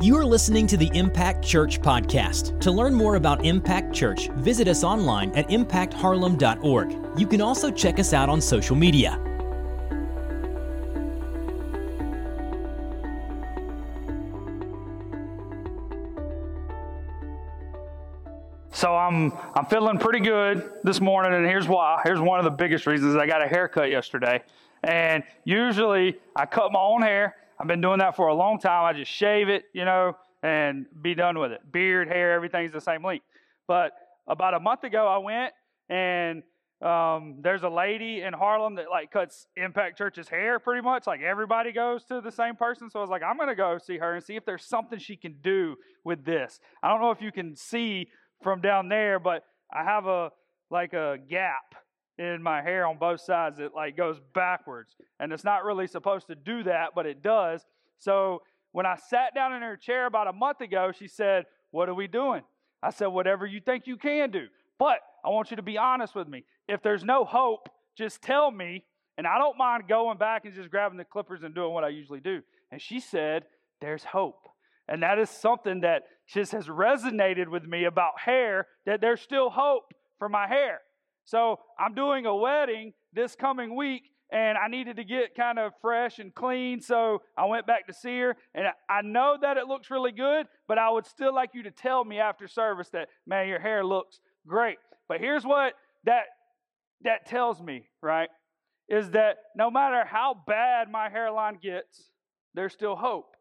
You 0.00 0.16
are 0.16 0.24
listening 0.24 0.68
to 0.68 0.76
the 0.76 0.88
Impact 0.94 1.44
Church 1.44 1.80
podcast. 1.80 2.60
To 2.60 2.70
learn 2.70 2.94
more 2.94 3.16
about 3.16 3.44
Impact 3.44 3.92
Church, 3.92 4.28
visit 4.36 4.68
us 4.68 4.84
online 4.84 5.32
at 5.32 5.48
impactharlem.org. 5.48 7.18
You 7.18 7.26
can 7.26 7.40
also 7.40 7.68
check 7.72 7.98
us 7.98 8.12
out 8.12 8.28
on 8.28 8.40
social 8.40 8.76
media. 8.76 9.18
So 18.70 18.94
I'm 18.94 19.32
I'm 19.56 19.66
feeling 19.66 19.98
pretty 19.98 20.20
good 20.20 20.70
this 20.84 21.00
morning, 21.00 21.34
and 21.34 21.44
here's 21.44 21.66
why. 21.66 22.02
Here's 22.04 22.20
one 22.20 22.38
of 22.38 22.44
the 22.44 22.52
biggest 22.52 22.86
reasons. 22.86 23.16
I 23.16 23.26
got 23.26 23.42
a 23.42 23.48
haircut 23.48 23.90
yesterday, 23.90 24.44
and 24.84 25.24
usually 25.42 26.20
I 26.36 26.46
cut 26.46 26.70
my 26.70 26.78
own 26.78 27.02
hair. 27.02 27.34
I've 27.60 27.66
been 27.66 27.80
doing 27.80 27.98
that 27.98 28.16
for 28.16 28.28
a 28.28 28.34
long 28.34 28.58
time. 28.58 28.84
I 28.84 28.92
just 28.96 29.10
shave 29.10 29.48
it, 29.48 29.64
you 29.72 29.84
know, 29.84 30.16
and 30.42 30.86
be 31.02 31.14
done 31.14 31.38
with 31.38 31.52
it. 31.52 31.60
Beard, 31.72 32.08
hair, 32.08 32.32
everything's 32.32 32.72
the 32.72 32.80
same 32.80 33.04
length. 33.04 33.24
But 33.66 33.92
about 34.26 34.54
a 34.54 34.60
month 34.60 34.84
ago, 34.84 35.06
I 35.06 35.18
went 35.18 35.52
and 35.88 36.42
um, 36.80 37.38
there's 37.40 37.64
a 37.64 37.68
lady 37.68 38.20
in 38.20 38.32
Harlem 38.32 38.76
that 38.76 38.88
like 38.88 39.10
cuts 39.10 39.48
Impact 39.56 39.98
Church's 39.98 40.28
hair 40.28 40.60
pretty 40.60 40.82
much. 40.82 41.06
Like 41.06 41.20
everybody 41.20 41.72
goes 41.72 42.04
to 42.04 42.20
the 42.20 42.30
same 42.30 42.54
person. 42.54 42.88
So 42.88 43.00
I 43.00 43.02
was 43.02 43.10
like, 43.10 43.22
I'm 43.22 43.36
going 43.36 43.48
to 43.48 43.56
go 43.56 43.78
see 43.78 43.98
her 43.98 44.14
and 44.14 44.24
see 44.24 44.36
if 44.36 44.44
there's 44.44 44.64
something 44.64 44.98
she 44.98 45.16
can 45.16 45.36
do 45.42 45.74
with 46.04 46.24
this. 46.24 46.60
I 46.82 46.88
don't 46.88 47.00
know 47.00 47.10
if 47.10 47.20
you 47.20 47.32
can 47.32 47.56
see 47.56 48.08
from 48.42 48.60
down 48.60 48.88
there, 48.88 49.18
but 49.18 49.42
I 49.72 49.82
have 49.82 50.06
a 50.06 50.30
like 50.70 50.92
a 50.92 51.16
gap 51.28 51.74
in 52.18 52.42
my 52.42 52.60
hair 52.60 52.86
on 52.86 52.98
both 52.98 53.20
sides 53.20 53.60
It 53.60 53.72
like 53.74 53.96
goes 53.96 54.20
backwards. 54.34 54.96
And 55.20 55.32
it's 55.32 55.44
not 55.44 55.64
really 55.64 55.86
supposed 55.86 56.26
to 56.26 56.34
do 56.34 56.64
that, 56.64 56.90
but 56.94 57.06
it 57.06 57.22
does. 57.22 57.64
So 57.98 58.42
when 58.72 58.86
I 58.86 58.96
sat 58.96 59.34
down 59.34 59.54
in 59.54 59.62
her 59.62 59.76
chair 59.76 60.06
about 60.06 60.28
a 60.28 60.32
month 60.32 60.60
ago, 60.60 60.92
she 60.96 61.08
said, 61.08 61.44
What 61.70 61.88
are 61.88 61.94
we 61.94 62.06
doing? 62.06 62.42
I 62.82 62.90
said, 62.90 63.06
Whatever 63.06 63.46
you 63.46 63.60
think 63.60 63.86
you 63.86 63.96
can 63.96 64.30
do. 64.30 64.46
But 64.78 65.00
I 65.24 65.30
want 65.30 65.50
you 65.50 65.56
to 65.56 65.62
be 65.62 65.78
honest 65.78 66.14
with 66.14 66.28
me. 66.28 66.44
If 66.68 66.82
there's 66.82 67.04
no 67.04 67.24
hope, 67.24 67.68
just 67.96 68.22
tell 68.22 68.50
me, 68.50 68.84
and 69.16 69.26
I 69.26 69.38
don't 69.38 69.58
mind 69.58 69.84
going 69.88 70.18
back 70.18 70.44
and 70.44 70.54
just 70.54 70.70
grabbing 70.70 70.98
the 70.98 71.04
clippers 71.04 71.42
and 71.42 71.54
doing 71.54 71.72
what 71.72 71.82
I 71.82 71.88
usually 71.88 72.20
do. 72.20 72.42
And 72.70 72.80
she 72.80 73.00
said, 73.00 73.44
There's 73.80 74.04
hope. 74.04 74.48
And 74.88 75.02
that 75.02 75.18
is 75.18 75.28
something 75.28 75.80
that 75.80 76.04
just 76.26 76.52
has 76.52 76.66
resonated 76.66 77.48
with 77.48 77.64
me 77.64 77.84
about 77.84 78.18
hair, 78.18 78.66
that 78.86 79.00
there's 79.00 79.20
still 79.20 79.50
hope 79.50 79.92
for 80.18 80.28
my 80.28 80.46
hair. 80.46 80.80
So 81.28 81.58
I'm 81.78 81.92
doing 81.92 82.24
a 82.24 82.34
wedding 82.34 82.94
this 83.12 83.36
coming 83.36 83.76
week, 83.76 84.04
and 84.32 84.56
I 84.56 84.66
needed 84.68 84.96
to 84.96 85.04
get 85.04 85.34
kind 85.34 85.58
of 85.58 85.72
fresh 85.82 86.20
and 86.20 86.34
clean. 86.34 86.80
So 86.80 87.20
I 87.36 87.44
went 87.44 87.66
back 87.66 87.86
to 87.88 87.92
see 87.92 88.18
her, 88.20 88.34
and 88.54 88.64
I 88.88 89.02
know 89.02 89.36
that 89.38 89.58
it 89.58 89.66
looks 89.66 89.90
really 89.90 90.10
good, 90.10 90.46
but 90.66 90.78
I 90.78 90.88
would 90.88 91.04
still 91.04 91.34
like 91.34 91.50
you 91.52 91.64
to 91.64 91.70
tell 91.70 92.02
me 92.02 92.18
after 92.18 92.48
service 92.48 92.88
that, 92.94 93.08
man, 93.26 93.46
your 93.46 93.60
hair 93.60 93.84
looks 93.84 94.20
great. 94.46 94.78
But 95.06 95.20
here's 95.20 95.44
what 95.44 95.74
that 96.04 96.24
that 97.02 97.26
tells 97.26 97.60
me, 97.60 97.90
right? 98.02 98.30
Is 98.88 99.10
that 99.10 99.36
no 99.54 99.70
matter 99.70 100.06
how 100.06 100.34
bad 100.46 100.90
my 100.90 101.10
hairline 101.10 101.58
gets, 101.62 102.10
there's 102.54 102.72
still 102.72 102.96
hope. 102.96 103.36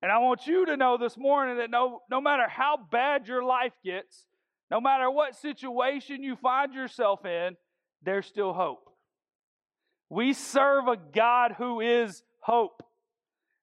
And 0.00 0.10
I 0.10 0.16
want 0.18 0.46
you 0.46 0.64
to 0.64 0.78
know 0.78 0.96
this 0.96 1.18
morning 1.18 1.58
that 1.58 1.70
no, 1.70 2.00
no 2.10 2.22
matter 2.22 2.48
how 2.48 2.78
bad 2.90 3.28
your 3.28 3.44
life 3.44 3.74
gets, 3.84 4.24
no 4.70 4.80
matter 4.80 5.10
what 5.10 5.36
situation 5.36 6.22
you 6.22 6.36
find 6.36 6.74
yourself 6.74 7.24
in, 7.24 7.56
there's 8.02 8.26
still 8.26 8.52
hope. 8.52 8.90
We 10.08 10.32
serve 10.32 10.88
a 10.88 10.96
God 10.96 11.54
who 11.58 11.80
is 11.80 12.22
hope. 12.40 12.82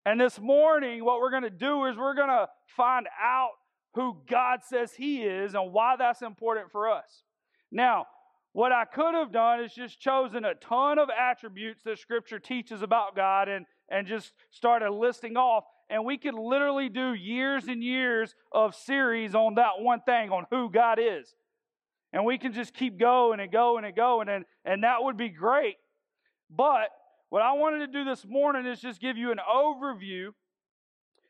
And 0.06 0.20
this 0.20 0.40
morning, 0.40 1.04
what 1.04 1.20
we're 1.20 1.32
going 1.32 1.44
to 1.44 1.50
do 1.50 1.86
is 1.86 1.98
we're 1.98 2.16
going 2.16 2.28
to 2.28 2.50
find 2.76 3.08
out 3.22 3.52
who 3.94 4.18
God 4.30 4.60
says 4.64 4.94
He 4.94 5.24
is 5.24 5.54
and 5.54 5.72
why 5.72 5.96
that's 5.98 6.22
important 6.22 6.72
for 6.72 6.90
us. 6.90 7.24
Now, 7.72 8.08
what 8.52 8.72
I 8.72 8.86
could 8.86 9.16
have 9.16 9.32
done 9.32 9.64
is 9.64 9.74
just 9.74 10.00
chosen 10.00 10.46
a 10.46 10.56
ton 10.56 11.00
of 11.00 11.10
attributes 11.10 11.82
that 11.84 12.00
Scripture 12.00 12.40
teaches 12.40 12.82
about 12.82 13.16
God 13.16 13.50
and, 13.50 13.66
and 13.90 14.06
just 14.06 14.34
started 14.52 14.92
listing 14.92 15.38
off 15.38 15.64
and 15.90 16.06
we 16.06 16.18
could 16.18 16.34
literally 16.34 16.90
do 16.90 17.14
years 17.14 17.68
and 17.68 17.84
years 17.84 18.36
of 18.52 18.76
series 18.76 19.36
on 19.36 19.56
that 19.56 19.80
one 19.80 20.02
thing, 20.02 20.30
on 20.30 20.46
who 20.50 20.70
God 20.70 21.00
is. 21.00 21.36
And 22.12 22.26
we 22.26 22.38
can 22.38 22.54
just 22.54 22.74
keep 22.74 23.00
going 23.00 23.40
and 23.40 23.52
going 23.52 23.86
and 23.86 23.96
going, 23.96 24.30
and, 24.30 24.46
and 24.66 24.84
that 24.84 24.98
would 25.02 25.18
be 25.18 25.30
great. 25.30 25.76
But 26.50 26.90
what 27.30 27.42
I 27.42 27.54
wanted 27.54 27.80
to 27.80 27.88
do 27.88 28.06
this 28.06 28.26
morning 28.28 28.66
is 28.66 28.80
just 28.80 29.02
give 29.02 29.18
you 29.18 29.32
an 29.32 29.40
overview, 29.40 30.30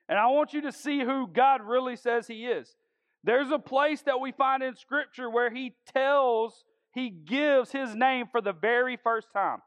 and 0.10 0.20
I 0.20 0.28
want 0.28 0.54
you 0.54 0.62
to 0.64 0.72
see 0.72 1.00
who 1.00 1.28
God 1.28 1.62
really 1.62 1.96
says 1.96 2.28
He 2.28 2.46
is. 2.46 2.76
There's 3.24 3.52
a 3.52 3.60
place 3.60 4.02
that 4.02 4.20
we 4.20 4.34
find 4.34 4.62
in 4.62 4.76
Scripture 4.76 5.30
where 5.30 5.50
He 5.54 5.76
tells, 5.94 6.66
He 6.94 7.10
gives 7.10 7.72
His 7.72 7.96
name 7.96 8.28
for 8.30 8.42
the 8.42 8.52
very 8.52 8.98
first 9.02 9.30
time. 9.32 9.60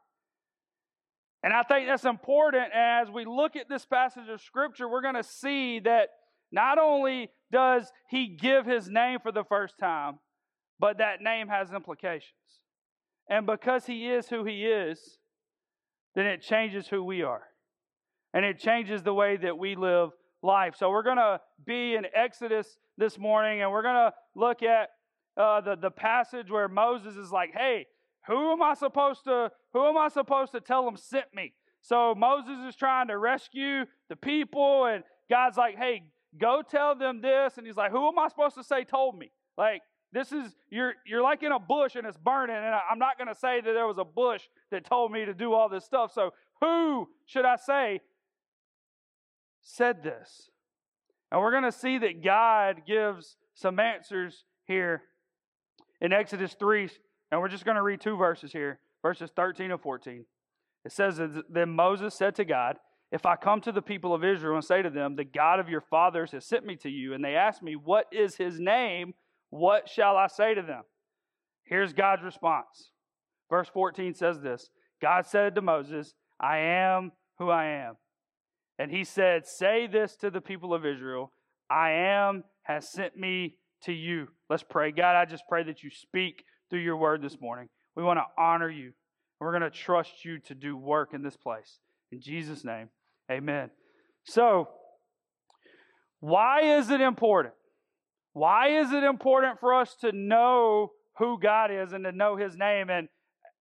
And 1.43 1.53
I 1.53 1.63
think 1.63 1.87
that's 1.87 2.05
important. 2.05 2.73
As 2.73 3.09
we 3.09 3.25
look 3.25 3.55
at 3.55 3.69
this 3.69 3.85
passage 3.85 4.27
of 4.29 4.41
Scripture, 4.41 4.89
we're 4.89 5.01
going 5.01 5.15
to 5.15 5.23
see 5.23 5.79
that 5.79 6.09
not 6.51 6.77
only 6.77 7.29
does 7.51 7.91
he 8.09 8.27
give 8.27 8.65
his 8.65 8.89
name 8.89 9.19
for 9.21 9.31
the 9.31 9.43
first 9.43 9.77
time, 9.79 10.19
but 10.79 10.97
that 10.97 11.21
name 11.21 11.47
has 11.47 11.71
implications. 11.71 12.33
And 13.29 13.45
because 13.45 13.85
he 13.85 14.09
is 14.09 14.27
who 14.27 14.45
he 14.45 14.65
is, 14.65 15.19
then 16.15 16.25
it 16.25 16.41
changes 16.41 16.87
who 16.87 17.03
we 17.03 17.23
are. 17.23 17.43
And 18.33 18.45
it 18.45 18.59
changes 18.59 19.03
the 19.03 19.13
way 19.13 19.37
that 19.37 19.57
we 19.57 19.75
live 19.75 20.09
life. 20.41 20.75
So 20.77 20.89
we're 20.89 21.03
going 21.03 21.17
to 21.17 21.39
be 21.65 21.95
in 21.95 22.05
Exodus 22.15 22.77
this 22.97 23.17
morning, 23.17 23.61
and 23.61 23.71
we're 23.71 23.83
going 23.83 23.95
to 23.95 24.13
look 24.35 24.63
at 24.63 24.89
uh, 25.35 25.61
the, 25.61 25.75
the 25.75 25.91
passage 25.91 26.49
where 26.49 26.67
Moses 26.67 27.15
is 27.15 27.31
like, 27.31 27.51
hey, 27.55 27.85
who 28.27 28.51
am 28.51 28.61
I 28.61 28.73
supposed 28.73 29.23
to 29.25 29.51
who 29.73 29.85
am 29.85 29.97
I 29.97 30.09
supposed 30.09 30.51
to 30.51 30.61
tell 30.61 30.85
them 30.85 30.97
sent 30.97 31.33
me? 31.33 31.53
So 31.81 32.13
Moses 32.15 32.57
is 32.67 32.75
trying 32.75 33.07
to 33.07 33.17
rescue 33.17 33.85
the 34.09 34.15
people 34.15 34.85
and 34.85 35.03
God's 35.29 35.57
like, 35.57 35.77
"Hey, 35.77 36.03
go 36.37 36.61
tell 36.61 36.95
them 36.95 37.21
this." 37.21 37.57
And 37.57 37.65
he's 37.65 37.77
like, 37.77 37.91
"Who 37.91 38.07
am 38.07 38.19
I 38.19 38.27
supposed 38.27 38.55
to 38.55 38.63
say 38.63 38.83
told 38.83 39.17
me?" 39.17 39.31
Like 39.57 39.81
this 40.11 40.31
is 40.31 40.55
you're 40.69 40.93
you're 41.05 41.21
like 41.21 41.43
in 41.43 41.51
a 41.51 41.59
bush 41.59 41.95
and 41.95 42.05
it's 42.05 42.17
burning 42.17 42.55
and 42.55 42.65
I'm 42.65 42.99
not 42.99 43.17
going 43.17 43.27
to 43.27 43.35
say 43.35 43.61
that 43.61 43.73
there 43.73 43.87
was 43.87 43.97
a 43.97 44.05
bush 44.05 44.43
that 44.71 44.85
told 44.85 45.11
me 45.11 45.25
to 45.25 45.33
do 45.33 45.53
all 45.53 45.69
this 45.69 45.85
stuff. 45.85 46.11
So 46.13 46.33
who 46.61 47.09
should 47.25 47.45
I 47.45 47.55
say 47.55 48.01
said 49.61 50.03
this? 50.03 50.49
And 51.31 51.41
we're 51.41 51.51
going 51.51 51.63
to 51.63 51.71
see 51.71 51.97
that 51.97 52.23
God 52.23 52.83
gives 52.87 53.35
some 53.53 53.79
answers 53.79 54.45
here 54.65 55.03
in 55.99 56.13
Exodus 56.13 56.53
3 56.53 56.89
and 57.31 57.41
we're 57.41 57.49
just 57.49 57.65
going 57.65 57.75
to 57.75 57.83
read 57.83 58.01
two 58.01 58.15
verses 58.15 58.51
here, 58.51 58.79
verses 59.01 59.29
13 59.35 59.71
and 59.71 59.81
14. 59.81 60.25
It 60.85 60.91
says, 60.91 61.19
Then 61.49 61.69
Moses 61.69 62.15
said 62.15 62.35
to 62.35 62.45
God, 62.45 62.77
If 63.11 63.25
I 63.25 63.35
come 63.35 63.61
to 63.61 63.71
the 63.71 63.81
people 63.81 64.13
of 64.13 64.23
Israel 64.23 64.55
and 64.55 64.63
say 64.63 64.81
to 64.81 64.89
them, 64.89 65.15
The 65.15 65.25
God 65.25 65.59
of 65.59 65.69
your 65.69 65.81
fathers 65.81 66.31
has 66.31 66.45
sent 66.45 66.65
me 66.65 66.75
to 66.77 66.89
you, 66.89 67.13
and 67.13 67.23
they 67.23 67.35
ask 67.35 67.61
me, 67.61 67.75
What 67.75 68.05
is 68.11 68.35
his 68.35 68.59
name? 68.59 69.13
What 69.49 69.89
shall 69.89 70.17
I 70.17 70.27
say 70.27 70.53
to 70.53 70.61
them? 70.61 70.83
Here's 71.65 71.93
God's 71.93 72.23
response. 72.23 72.91
Verse 73.49 73.69
14 73.73 74.13
says 74.13 74.41
this 74.41 74.69
God 75.01 75.25
said 75.25 75.55
to 75.55 75.61
Moses, 75.61 76.13
I 76.39 76.57
am 76.57 77.11
who 77.39 77.49
I 77.49 77.65
am. 77.65 77.95
And 78.79 78.91
he 78.91 79.03
said, 79.03 79.45
Say 79.45 79.87
this 79.87 80.15
to 80.17 80.29
the 80.29 80.41
people 80.41 80.73
of 80.73 80.85
Israel 80.85 81.31
I 81.69 81.91
am 81.91 82.43
has 82.63 82.89
sent 82.89 83.17
me 83.17 83.57
to 83.83 83.93
you. 83.93 84.27
Let's 84.49 84.63
pray. 84.63 84.91
God, 84.91 85.15
I 85.15 85.25
just 85.25 85.43
pray 85.49 85.63
that 85.63 85.83
you 85.83 85.89
speak 85.89 86.43
through 86.69 86.79
your 86.79 86.97
word 86.97 87.21
this 87.21 87.39
morning. 87.39 87.69
We 87.95 88.03
want 88.03 88.19
to 88.19 88.41
honor 88.41 88.69
you. 88.69 88.93
We're 89.39 89.51
going 89.51 89.69
to 89.69 89.69
trust 89.69 90.25
you 90.25 90.39
to 90.39 90.55
do 90.55 90.75
work 90.75 91.13
in 91.13 91.21
this 91.21 91.37
place. 91.37 91.79
In 92.11 92.21
Jesus' 92.21 92.63
name, 92.63 92.89
amen. 93.31 93.69
So, 94.23 94.69
why 96.19 96.77
is 96.77 96.89
it 96.89 97.01
important? 97.01 97.53
Why 98.33 98.79
is 98.79 98.91
it 98.91 99.03
important 99.03 99.59
for 99.59 99.73
us 99.73 99.95
to 100.01 100.11
know 100.11 100.91
who 101.17 101.39
God 101.39 101.71
is 101.71 101.93
and 101.93 102.03
to 102.03 102.11
know 102.11 102.35
his 102.35 102.55
name? 102.55 102.89
And 102.89 103.09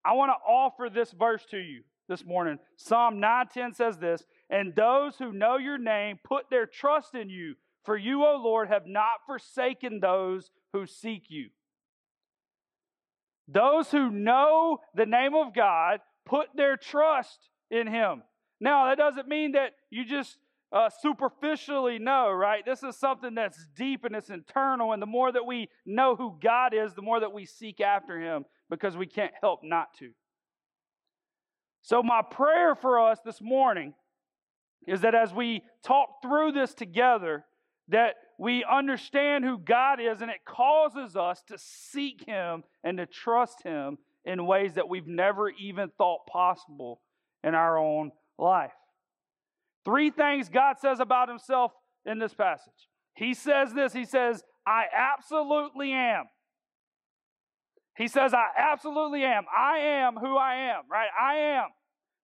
I 0.04 0.12
want 0.12 0.30
to 0.30 0.50
offer 0.50 0.88
this 0.92 1.12
verse 1.12 1.44
to 1.50 1.58
you 1.58 1.82
this 2.08 2.24
morning. 2.24 2.58
Psalm 2.76 3.20
9:10 3.20 3.72
says 3.74 3.98
this, 3.98 4.24
"And 4.48 4.74
those 4.74 5.18
who 5.18 5.32
know 5.32 5.56
your 5.56 5.78
name 5.78 6.18
put 6.22 6.48
their 6.50 6.66
trust 6.66 7.14
in 7.14 7.28
you, 7.28 7.56
for 7.84 7.96
you, 7.96 8.24
O 8.24 8.36
Lord, 8.36 8.68
have 8.68 8.86
not 8.86 9.24
forsaken 9.26 10.00
those 10.00 10.50
who 10.72 10.86
seek 10.86 11.30
you." 11.30 11.50
Those 13.48 13.90
who 13.90 14.10
know 14.10 14.78
the 14.94 15.06
name 15.06 15.34
of 15.34 15.54
God 15.54 16.00
put 16.24 16.48
their 16.54 16.76
trust 16.76 17.48
in 17.70 17.86
Him. 17.86 18.22
Now, 18.60 18.86
that 18.88 18.98
doesn't 18.98 19.28
mean 19.28 19.52
that 19.52 19.72
you 19.90 20.04
just 20.04 20.38
uh, 20.72 20.90
superficially 21.00 21.98
know, 21.98 22.30
right? 22.30 22.64
This 22.64 22.82
is 22.82 22.96
something 22.96 23.34
that's 23.34 23.66
deep 23.76 24.04
and 24.04 24.16
it's 24.16 24.30
internal. 24.30 24.92
And 24.92 25.00
the 25.00 25.06
more 25.06 25.30
that 25.30 25.46
we 25.46 25.68
know 25.84 26.16
who 26.16 26.36
God 26.42 26.74
is, 26.74 26.94
the 26.94 27.02
more 27.02 27.20
that 27.20 27.32
we 27.32 27.46
seek 27.46 27.80
after 27.80 28.20
Him 28.20 28.44
because 28.68 28.96
we 28.96 29.06
can't 29.06 29.32
help 29.40 29.60
not 29.62 29.94
to. 29.98 30.10
So, 31.82 32.02
my 32.02 32.22
prayer 32.22 32.74
for 32.74 32.98
us 32.98 33.20
this 33.24 33.40
morning 33.40 33.94
is 34.88 35.02
that 35.02 35.14
as 35.14 35.32
we 35.32 35.62
talk 35.84 36.20
through 36.22 36.52
this 36.52 36.74
together, 36.74 37.44
that 37.88 38.14
we 38.38 38.64
understand 38.64 39.44
who 39.44 39.58
God 39.58 40.00
is 40.00 40.20
and 40.20 40.30
it 40.30 40.44
causes 40.44 41.16
us 41.16 41.42
to 41.48 41.56
seek 41.58 42.24
Him 42.26 42.64
and 42.84 42.98
to 42.98 43.06
trust 43.06 43.62
Him 43.62 43.98
in 44.24 44.46
ways 44.46 44.74
that 44.74 44.88
we've 44.88 45.06
never 45.06 45.50
even 45.50 45.90
thought 45.96 46.26
possible 46.26 47.00
in 47.44 47.54
our 47.54 47.78
own 47.78 48.10
life. 48.38 48.72
Three 49.84 50.10
things 50.10 50.48
God 50.48 50.76
says 50.80 51.00
about 51.00 51.28
Himself 51.28 51.72
in 52.04 52.18
this 52.18 52.34
passage. 52.34 52.88
He 53.14 53.34
says 53.34 53.72
this 53.72 53.92
He 53.92 54.04
says, 54.04 54.42
I 54.66 54.84
absolutely 54.92 55.92
am. 55.92 56.24
He 57.96 58.08
says, 58.08 58.34
I 58.34 58.48
absolutely 58.58 59.24
am. 59.24 59.44
I 59.56 59.78
am 59.78 60.16
who 60.16 60.36
I 60.36 60.70
am, 60.70 60.82
right? 60.90 61.08
I 61.18 61.36
am. 61.56 61.68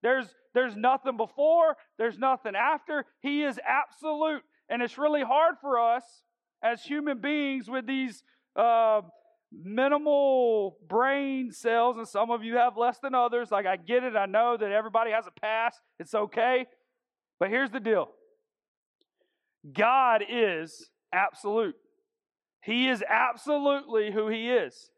There's, 0.03 0.27
there's 0.55 0.77
nothing 0.77 1.17
before, 1.17 1.77
there's 1.99 2.19
nothing 2.19 2.55
after. 2.55 3.07
He 3.21 3.43
is 3.43 3.59
absolute. 3.67 4.43
And 4.73 4.81
it's 4.81 4.97
really 4.97 5.23
hard 5.23 5.57
for 5.61 5.79
us 5.79 6.03
as 6.65 6.83
human 6.83 7.21
beings 7.21 7.69
with 7.69 7.87
these 7.87 8.23
uh, 8.57 9.03
minimal 9.53 10.79
brain 10.89 11.53
cells, 11.53 11.99
and 11.99 12.09
some 12.09 12.31
of 12.31 12.43
you 12.43 12.57
have 12.57 12.79
less 12.79 12.99
than 12.99 13.15
others. 13.15 13.51
Like, 13.51 13.67
I 13.67 13.77
get 13.77 14.03
it. 14.03 14.17
I 14.17 14.25
know 14.25 14.57
that 14.57 14.73
everybody 14.73 15.11
has 15.11 15.27
a 15.27 15.41
past. 15.41 15.79
It's 16.01 16.15
okay. 16.15 16.65
But 17.39 17.51
here's 17.51 17.71
the 17.71 17.81
deal 17.81 18.09
God 19.75 20.25
is 20.27 20.89
absolute. 21.13 21.75
He 22.63 22.89
is 22.89 23.05
absolutely 23.07 24.11
who 24.11 24.29
He 24.29 24.51
is. 24.51 24.89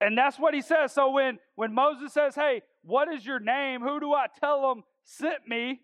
And 0.00 0.16
that's 0.16 0.38
what 0.38 0.54
He 0.54 0.62
says. 0.62 0.90
So 0.90 1.10
when, 1.10 1.38
when 1.56 1.74
Moses 1.74 2.14
says, 2.14 2.34
Hey, 2.34 2.62
what 2.82 3.12
is 3.12 3.26
your 3.26 3.40
name? 3.40 3.82
Who 3.82 4.00
do 4.00 4.14
I 4.14 4.28
tell 4.40 4.70
them 4.70 4.84
sent 5.04 5.46
me? 5.46 5.82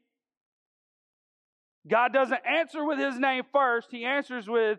God 1.89 2.13
doesn't 2.13 2.41
answer 2.47 2.85
with 2.85 2.99
His 2.99 3.19
name 3.19 3.45
first, 3.53 3.89
He 3.91 4.05
answers 4.05 4.49
with, 4.49 4.79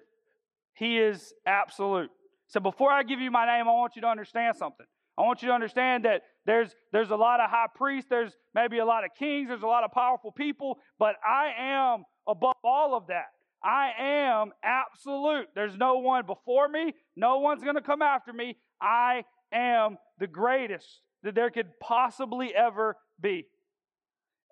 He 0.74 0.98
is 0.98 1.34
absolute. 1.46 2.10
So 2.48 2.60
before 2.60 2.92
I 2.92 3.04
give 3.04 3.20
you 3.20 3.32
my 3.32 3.46
name, 3.46 3.68
I 3.68 3.72
want 3.72 3.96
you 3.96 4.02
to 4.02 4.08
understand 4.08 4.56
something. 4.58 4.86
I 5.18 5.22
want 5.22 5.42
you 5.42 5.50
to 5.50 5.54
understand 5.54 6.06
that 6.06 6.22
there's, 6.46 6.74
there's 6.94 7.12
a 7.12 7.16
lot 7.16 7.42
of 7.42 7.50
high 7.50 7.68
priests, 7.76 8.10
there's 8.10 8.32
maybe 8.56 8.80
a 8.80 8.86
lot 8.86 9.04
of 9.04 9.12
kings, 9.20 9.50
there's 9.50 9.64
a 9.64 9.68
lot 9.68 9.84
of 9.84 9.92
powerful 9.92 10.32
people, 10.32 10.78
but 10.98 11.16
I 11.24 11.52
am 11.60 12.06
above 12.28 12.56
all 12.64 12.96
of 12.96 13.08
that. 13.08 13.26
I 13.62 13.92
am 14.00 14.52
absolute. 14.64 15.48
There's 15.54 15.76
no 15.76 15.98
one 15.98 16.26
before 16.26 16.70
me, 16.70 16.94
no 17.16 17.40
one's 17.40 17.64
going 17.64 17.76
to 17.76 17.82
come 17.82 18.02
after 18.02 18.32
me. 18.32 18.56
I 18.82 19.26
am 19.52 19.98
the 20.20 20.28
greatest 20.28 21.02
that 21.24 21.36
there 21.36 21.50
could 21.50 21.68
possibly 21.82 22.56
ever 22.56 22.96
be. 23.22 23.46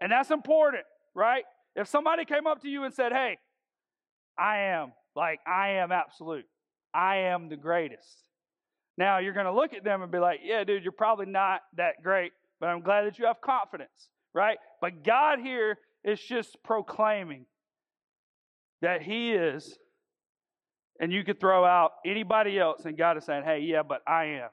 And 0.01 0.11
that's 0.11 0.31
important, 0.31 0.83
right? 1.15 1.43
If 1.77 1.87
somebody 1.87 2.25
came 2.25 2.47
up 2.47 2.63
to 2.63 2.67
you 2.67 2.83
and 2.83 2.93
said, 2.93 3.11
Hey, 3.13 3.37
I 4.37 4.57
am, 4.61 4.93
like, 5.15 5.39
I 5.47 5.69
am 5.73 5.91
absolute, 5.91 6.45
I 6.93 7.17
am 7.17 7.49
the 7.49 7.55
greatest. 7.55 8.27
Now, 8.97 9.19
you're 9.19 9.33
going 9.33 9.45
to 9.45 9.53
look 9.53 9.75
at 9.75 9.83
them 9.83 10.01
and 10.01 10.11
be 10.11 10.17
like, 10.17 10.39
Yeah, 10.43 10.63
dude, 10.63 10.83
you're 10.83 10.91
probably 10.91 11.27
not 11.27 11.61
that 11.77 12.01
great, 12.03 12.31
but 12.59 12.67
I'm 12.67 12.81
glad 12.81 13.05
that 13.05 13.19
you 13.19 13.27
have 13.27 13.41
confidence, 13.41 14.09
right? 14.33 14.57
But 14.81 15.03
God 15.03 15.37
here 15.39 15.77
is 16.03 16.19
just 16.19 16.57
proclaiming 16.63 17.45
that 18.81 19.03
He 19.03 19.33
is, 19.33 19.77
and 20.99 21.13
you 21.13 21.23
could 21.23 21.39
throw 21.39 21.63
out 21.63 21.91
anybody 22.03 22.57
else, 22.57 22.85
and 22.85 22.97
God 22.97 23.17
is 23.17 23.23
saying, 23.23 23.43
Hey, 23.43 23.59
yeah, 23.59 23.83
but 23.83 24.01
I 24.07 24.25
am. 24.25 24.49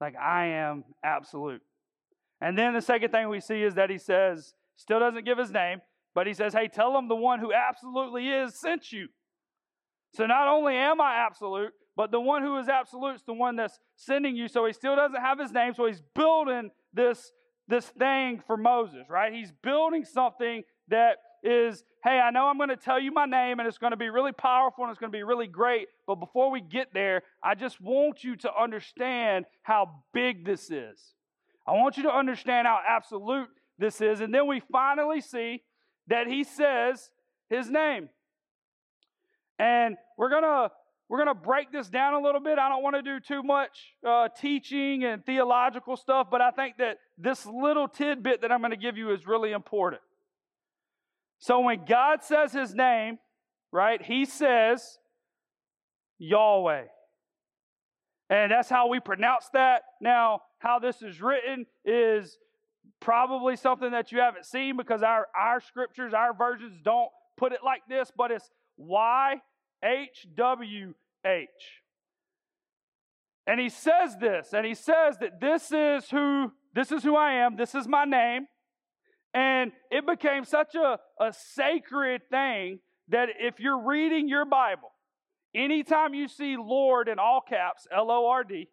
Like, 0.00 0.16
I 0.16 0.46
am 0.46 0.82
absolute. 1.04 1.62
And 2.40 2.58
then 2.58 2.74
the 2.74 2.80
second 2.80 3.12
thing 3.12 3.28
we 3.28 3.38
see 3.38 3.62
is 3.62 3.76
that 3.76 3.90
He 3.90 3.98
says, 3.98 4.54
still 4.74 4.98
doesn't 4.98 5.24
give 5.24 5.38
His 5.38 5.52
name, 5.52 5.82
but 6.14 6.26
He 6.26 6.34
says, 6.34 6.52
Hey, 6.52 6.68
tell 6.68 6.92
them 6.92 7.08
the 7.08 7.16
one 7.16 7.40
who 7.40 7.52
absolutely 7.52 8.28
is 8.28 8.58
sent 8.58 8.92
you. 8.92 9.08
So 10.12 10.26
not 10.26 10.48
only 10.48 10.74
am 10.74 11.00
I 11.00 11.14
absolute, 11.26 11.72
but 11.96 12.10
the 12.10 12.20
one 12.20 12.42
who 12.42 12.56
is 12.58 12.68
absolute 12.68 13.16
is 13.16 13.22
the 13.22 13.32
one 13.32 13.56
that's 13.56 13.78
sending 13.96 14.36
you. 14.36 14.48
So 14.48 14.66
he 14.66 14.72
still 14.72 14.96
doesn't 14.96 15.20
have 15.20 15.38
his 15.38 15.52
name. 15.52 15.74
So 15.74 15.86
he's 15.86 16.02
building 16.14 16.70
this, 16.92 17.30
this 17.68 17.86
thing 17.86 18.42
for 18.46 18.56
Moses, 18.56 19.08
right? 19.08 19.32
He's 19.32 19.52
building 19.62 20.04
something 20.04 20.62
that 20.88 21.18
is, 21.42 21.84
hey, 22.04 22.18
I 22.18 22.30
know 22.30 22.46
I'm 22.46 22.56
going 22.56 22.70
to 22.70 22.76
tell 22.76 23.00
you 23.00 23.12
my 23.12 23.24
name 23.24 23.60
and 23.60 23.68
it's 23.68 23.78
going 23.78 23.92
to 23.92 23.96
be 23.96 24.10
really 24.10 24.32
powerful 24.32 24.84
and 24.84 24.90
it's 24.90 24.98
going 24.98 25.12
to 25.12 25.16
be 25.16 25.22
really 25.22 25.46
great. 25.46 25.88
But 26.06 26.16
before 26.16 26.50
we 26.50 26.60
get 26.60 26.92
there, 26.92 27.22
I 27.42 27.54
just 27.54 27.80
want 27.80 28.24
you 28.24 28.36
to 28.36 28.50
understand 28.54 29.46
how 29.62 30.02
big 30.12 30.44
this 30.44 30.70
is. 30.70 31.14
I 31.66 31.72
want 31.72 31.96
you 31.96 32.02
to 32.04 32.12
understand 32.12 32.66
how 32.66 32.80
absolute 32.86 33.48
this 33.78 34.00
is. 34.00 34.20
And 34.20 34.34
then 34.34 34.46
we 34.46 34.60
finally 34.72 35.20
see 35.20 35.62
that 36.08 36.26
he 36.26 36.44
says 36.44 37.10
his 37.48 37.70
name. 37.70 38.08
And 39.58 39.96
we're 40.16 40.30
going 40.30 40.42
to 40.42 40.70
we're 41.10 41.18
going 41.24 41.36
to 41.36 41.42
break 41.42 41.72
this 41.72 41.88
down 41.88 42.14
a 42.14 42.20
little 42.20 42.40
bit. 42.40 42.56
I 42.56 42.68
don't 42.68 42.84
want 42.84 42.94
to 42.94 43.02
do 43.02 43.18
too 43.18 43.42
much 43.42 43.96
uh, 44.06 44.28
teaching 44.28 45.02
and 45.02 45.26
theological 45.26 45.96
stuff, 45.96 46.28
but 46.30 46.40
I 46.40 46.52
think 46.52 46.76
that 46.78 46.98
this 47.18 47.44
little 47.44 47.88
tidbit 47.88 48.42
that 48.42 48.52
I'm 48.52 48.60
going 48.60 48.70
to 48.70 48.76
give 48.76 48.96
you 48.96 49.10
is 49.10 49.26
really 49.26 49.50
important. 49.50 50.02
So 51.40 51.58
when 51.60 51.84
God 51.84 52.22
says 52.22 52.52
his 52.52 52.76
name, 52.76 53.18
right, 53.72 54.00
he 54.00 54.24
says 54.24 54.98
Yahweh. 56.20 56.84
And 58.28 58.52
that's 58.52 58.68
how 58.68 58.86
we 58.86 59.00
pronounce 59.00 59.48
that. 59.52 59.82
Now, 60.00 60.42
how 60.58 60.78
this 60.78 61.02
is 61.02 61.20
written 61.20 61.66
is 61.84 62.38
probably 63.00 63.56
something 63.56 63.92
that 63.92 64.12
you 64.12 64.20
haven't 64.20 64.46
seen 64.46 64.76
because 64.76 65.02
our, 65.02 65.26
our 65.38 65.60
scriptures, 65.60 66.12
our 66.14 66.34
versions 66.34 66.78
don't 66.82 67.10
put 67.36 67.52
it 67.52 67.60
like 67.64 67.82
this, 67.88 68.10
but 68.16 68.30
it's 68.30 68.50
Y 68.76 69.36
H 69.84 70.26
W 70.36 70.94
H. 71.24 71.48
And 73.46 73.58
he 73.58 73.68
says 73.68 74.16
this, 74.20 74.52
and 74.52 74.64
he 74.64 74.74
says 74.74 75.16
that 75.20 75.40
this 75.40 75.72
is 75.72 76.08
who 76.10 76.52
this 76.72 76.92
is 76.92 77.02
who 77.02 77.16
I 77.16 77.32
am, 77.44 77.56
this 77.56 77.74
is 77.74 77.88
my 77.88 78.04
name. 78.04 78.46
And 79.32 79.72
it 79.90 80.06
became 80.06 80.44
such 80.44 80.74
a, 80.74 80.98
a 81.20 81.32
sacred 81.32 82.22
thing 82.30 82.80
that 83.08 83.28
if 83.38 83.60
you're 83.60 83.80
reading 83.86 84.28
your 84.28 84.44
Bible, 84.44 84.90
anytime 85.54 86.14
you 86.14 86.28
see 86.28 86.56
Lord 86.56 87.08
in 87.08 87.18
all 87.18 87.40
caps, 87.40 87.86
L 87.96 88.10
O 88.10 88.28
R 88.28 88.44
D, 88.44 88.68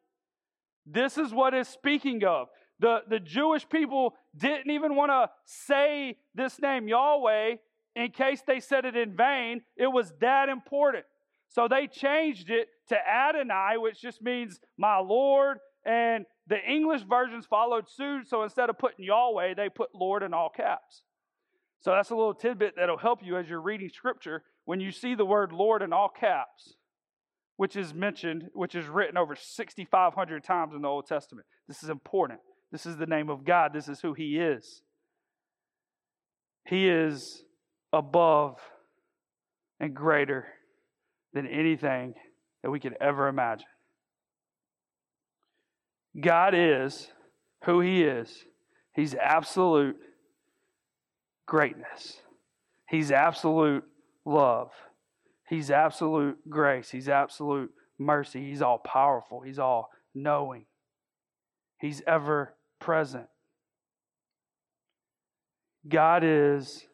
this 0.85 1.17
is 1.17 1.33
what 1.33 1.53
it's 1.53 1.69
speaking 1.69 2.23
of. 2.23 2.47
The, 2.79 2.99
the 3.09 3.19
Jewish 3.19 3.67
people 3.67 4.13
didn't 4.35 4.69
even 4.69 4.95
want 4.95 5.11
to 5.11 5.29
say 5.45 6.17
this 6.35 6.59
name, 6.61 6.87
Yahweh, 6.87 7.55
in 7.95 8.11
case 8.11 8.43
they 8.45 8.59
said 8.59 8.85
it 8.85 8.95
in 8.95 9.15
vain. 9.15 9.61
It 9.75 9.87
was 9.87 10.13
that 10.21 10.49
important. 10.49 11.05
So 11.49 11.67
they 11.67 11.87
changed 11.87 12.49
it 12.49 12.67
to 12.89 12.95
Adonai, 12.95 13.77
which 13.77 14.01
just 14.01 14.21
means 14.21 14.59
my 14.77 14.97
Lord. 14.99 15.57
And 15.85 16.25
the 16.45 16.59
English 16.59 17.03
versions 17.03 17.45
followed 17.45 17.89
suit. 17.89 18.27
So 18.27 18.43
instead 18.43 18.69
of 18.69 18.77
putting 18.77 19.05
Yahweh, 19.05 19.55
they 19.55 19.69
put 19.69 19.95
Lord 19.95 20.21
in 20.21 20.33
all 20.33 20.49
caps. 20.49 21.01
So 21.81 21.91
that's 21.91 22.09
a 22.09 22.15
little 22.15 22.33
tidbit 22.33 22.75
that'll 22.75 22.97
help 22.97 23.23
you 23.23 23.37
as 23.37 23.49
you're 23.49 23.61
reading 23.61 23.89
scripture. 23.89 24.43
When 24.65 24.79
you 24.79 24.91
see 24.91 25.15
the 25.15 25.25
word 25.25 25.51
Lord 25.51 25.81
in 25.81 25.93
all 25.93 26.09
caps, 26.09 26.75
which 27.55 27.75
is 27.75 27.93
mentioned, 27.93 28.49
which 28.53 28.75
is 28.75 28.87
written 28.87 29.17
over 29.17 29.35
6,500 29.35 30.43
times 30.43 30.75
in 30.75 30.81
the 30.81 30.87
Old 30.87 31.07
Testament, 31.07 31.47
this 31.67 31.83
is 31.83 31.89
important. 31.89 32.39
This 32.71 32.85
is 32.85 32.97
the 32.97 33.05
name 33.05 33.29
of 33.29 33.45
God. 33.45 33.73
This 33.73 33.87
is 33.87 34.01
who 34.01 34.13
He 34.13 34.37
is. 34.37 34.81
He 36.65 36.89
is 36.89 37.43
above 37.93 38.59
and 39.79 39.93
greater 39.93 40.45
than 41.33 41.47
anything 41.47 42.13
that 42.61 42.71
we 42.71 42.79
could 42.79 42.95
ever 42.99 43.27
imagine. 43.27 43.67
God 46.19 46.53
is 46.55 47.07
who 47.63 47.79
He 47.79 48.03
is. 48.03 48.45
He's 48.93 49.15
absolute 49.15 49.95
greatness. 51.45 52.21
He's 52.89 53.11
absolute 53.11 53.83
love. 54.25 54.71
He's 55.47 55.71
absolute 55.71 56.37
grace. 56.49 56.89
He's 56.89 57.07
absolute 57.07 57.71
mercy. 57.97 58.49
He's 58.49 58.61
all 58.61 58.79
powerful. 58.79 59.41
He's 59.41 59.59
all 59.59 59.89
knowing. 60.13 60.65
He's 61.79 62.01
ever 62.07 62.55
present. 62.79 63.27
God 65.87 66.23
is 66.23 66.85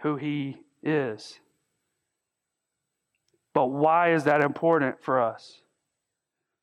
who 0.00 0.16
He 0.16 0.56
is. 0.82 1.38
But 3.52 3.66
why 3.66 4.14
is 4.14 4.24
that 4.24 4.40
important 4.40 4.96
for 5.02 5.22
us? 5.22 5.60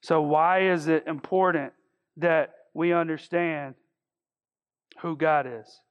So, 0.01 0.21
why 0.21 0.69
is 0.71 0.87
it 0.87 1.05
important 1.07 1.73
that 2.17 2.53
we 2.73 2.91
understand 2.91 3.75
who 5.01 5.15
God 5.15 5.47
is? 5.47 5.81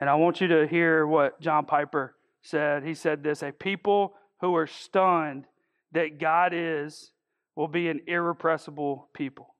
And 0.00 0.08
I 0.08 0.14
want 0.14 0.40
you 0.40 0.48
to 0.48 0.66
hear 0.66 1.06
what 1.06 1.40
John 1.40 1.64
Piper 1.64 2.14
said. 2.42 2.84
He 2.84 2.94
said 2.94 3.22
this 3.22 3.42
A 3.42 3.50
people 3.52 4.14
who 4.40 4.54
are 4.54 4.66
stunned 4.66 5.44
that 5.92 6.18
God 6.20 6.52
is 6.54 7.10
will 7.58 7.66
be 7.66 7.88
an 7.88 8.00
irrepressible 8.06 9.08
people. 9.12 9.56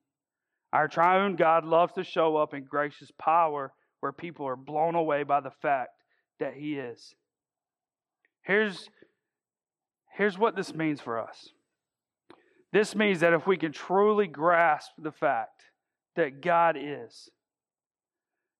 Our 0.71 0.87
triune 0.87 1.35
God 1.35 1.65
loves 1.65 1.91
to 1.95 2.03
show 2.05 2.37
up 2.37 2.53
in 2.53 2.63
gracious 2.63 3.11
power 3.19 3.73
where 3.99 4.13
people 4.13 4.47
are 4.47 4.55
blown 4.55 4.95
away 4.95 5.23
by 5.23 5.41
the 5.41 5.51
fact 5.61 5.89
that 6.39 6.53
He 6.53 6.75
is. 6.75 7.13
Here's, 8.41 8.89
here's 10.17 10.37
what 10.37 10.55
this 10.55 10.73
means 10.73 11.01
for 11.01 11.19
us 11.19 11.49
this 12.71 12.95
means 12.95 13.19
that 13.19 13.33
if 13.33 13.45
we 13.45 13.57
can 13.57 13.73
truly 13.73 14.27
grasp 14.27 14.91
the 14.97 15.11
fact 15.11 15.63
that 16.15 16.41
God 16.41 16.77
is, 16.79 17.27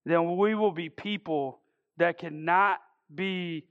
then 0.05 0.35
we 0.35 0.53
will 0.53 0.73
be 0.73 0.89
people 0.89 1.61
that 1.95 2.17
cannot 2.17 2.79
be 3.13 3.67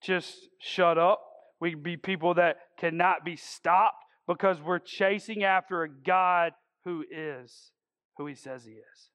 just 0.00 0.36
shut 0.60 0.96
up. 0.96 1.22
We 1.58 1.74
be 1.74 1.96
people 1.96 2.34
that 2.34 2.58
cannot 2.78 3.24
be 3.24 3.34
stopped 3.34 4.04
because 4.28 4.60
we're 4.60 4.78
chasing 4.78 5.42
after 5.42 5.82
a 5.82 5.88
God 5.88 6.52
who 6.84 7.04
is 7.10 7.72
who 8.16 8.26
he 8.26 8.34
says 8.34 8.64
he 8.64 8.72
is. 8.72 9.10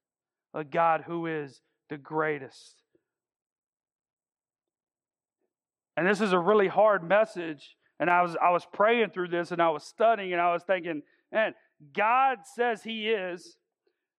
A 0.53 0.63
God 0.63 1.03
who 1.05 1.27
is 1.27 1.61
the 1.89 1.97
greatest. 1.97 2.81
And 5.95 6.07
this 6.07 6.19
is 6.19 6.33
a 6.33 6.39
really 6.39 6.67
hard 6.67 7.07
message. 7.07 7.75
And 7.99 8.09
I 8.09 8.23
was 8.23 8.35
I 8.41 8.49
was 8.49 8.65
praying 8.73 9.11
through 9.11 9.27
this 9.29 9.51
and 9.51 9.61
I 9.61 9.69
was 9.69 9.83
studying 9.83 10.33
and 10.33 10.41
I 10.41 10.51
was 10.51 10.63
thinking, 10.63 11.03
man, 11.31 11.53
God 11.95 12.39
says 12.55 12.81
he 12.83 13.09
is, 13.09 13.57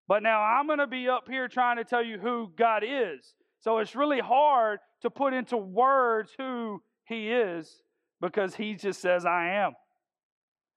but 0.07 0.23
now 0.23 0.41
I'm 0.41 0.67
going 0.67 0.79
to 0.79 0.87
be 0.87 1.09
up 1.09 1.25
here 1.29 1.49
trying 1.49 1.79
to 1.79 1.85
tell 1.85 2.05
you 2.05 2.19
who 2.19 2.53
God 2.57 2.85
is. 2.85 3.35
So 3.61 3.79
it's 3.79 3.97
really 3.97 4.21
hard 4.21 4.79
to 5.03 5.11
put 5.11 5.33
into 5.33 5.57
words 5.57 6.31
who 6.39 6.83
he 7.07 7.31
is 7.31 7.83
because 8.21 8.55
he 8.55 8.75
just 8.75 9.01
says, 9.01 9.25
I 9.27 9.49
am. 9.55 9.73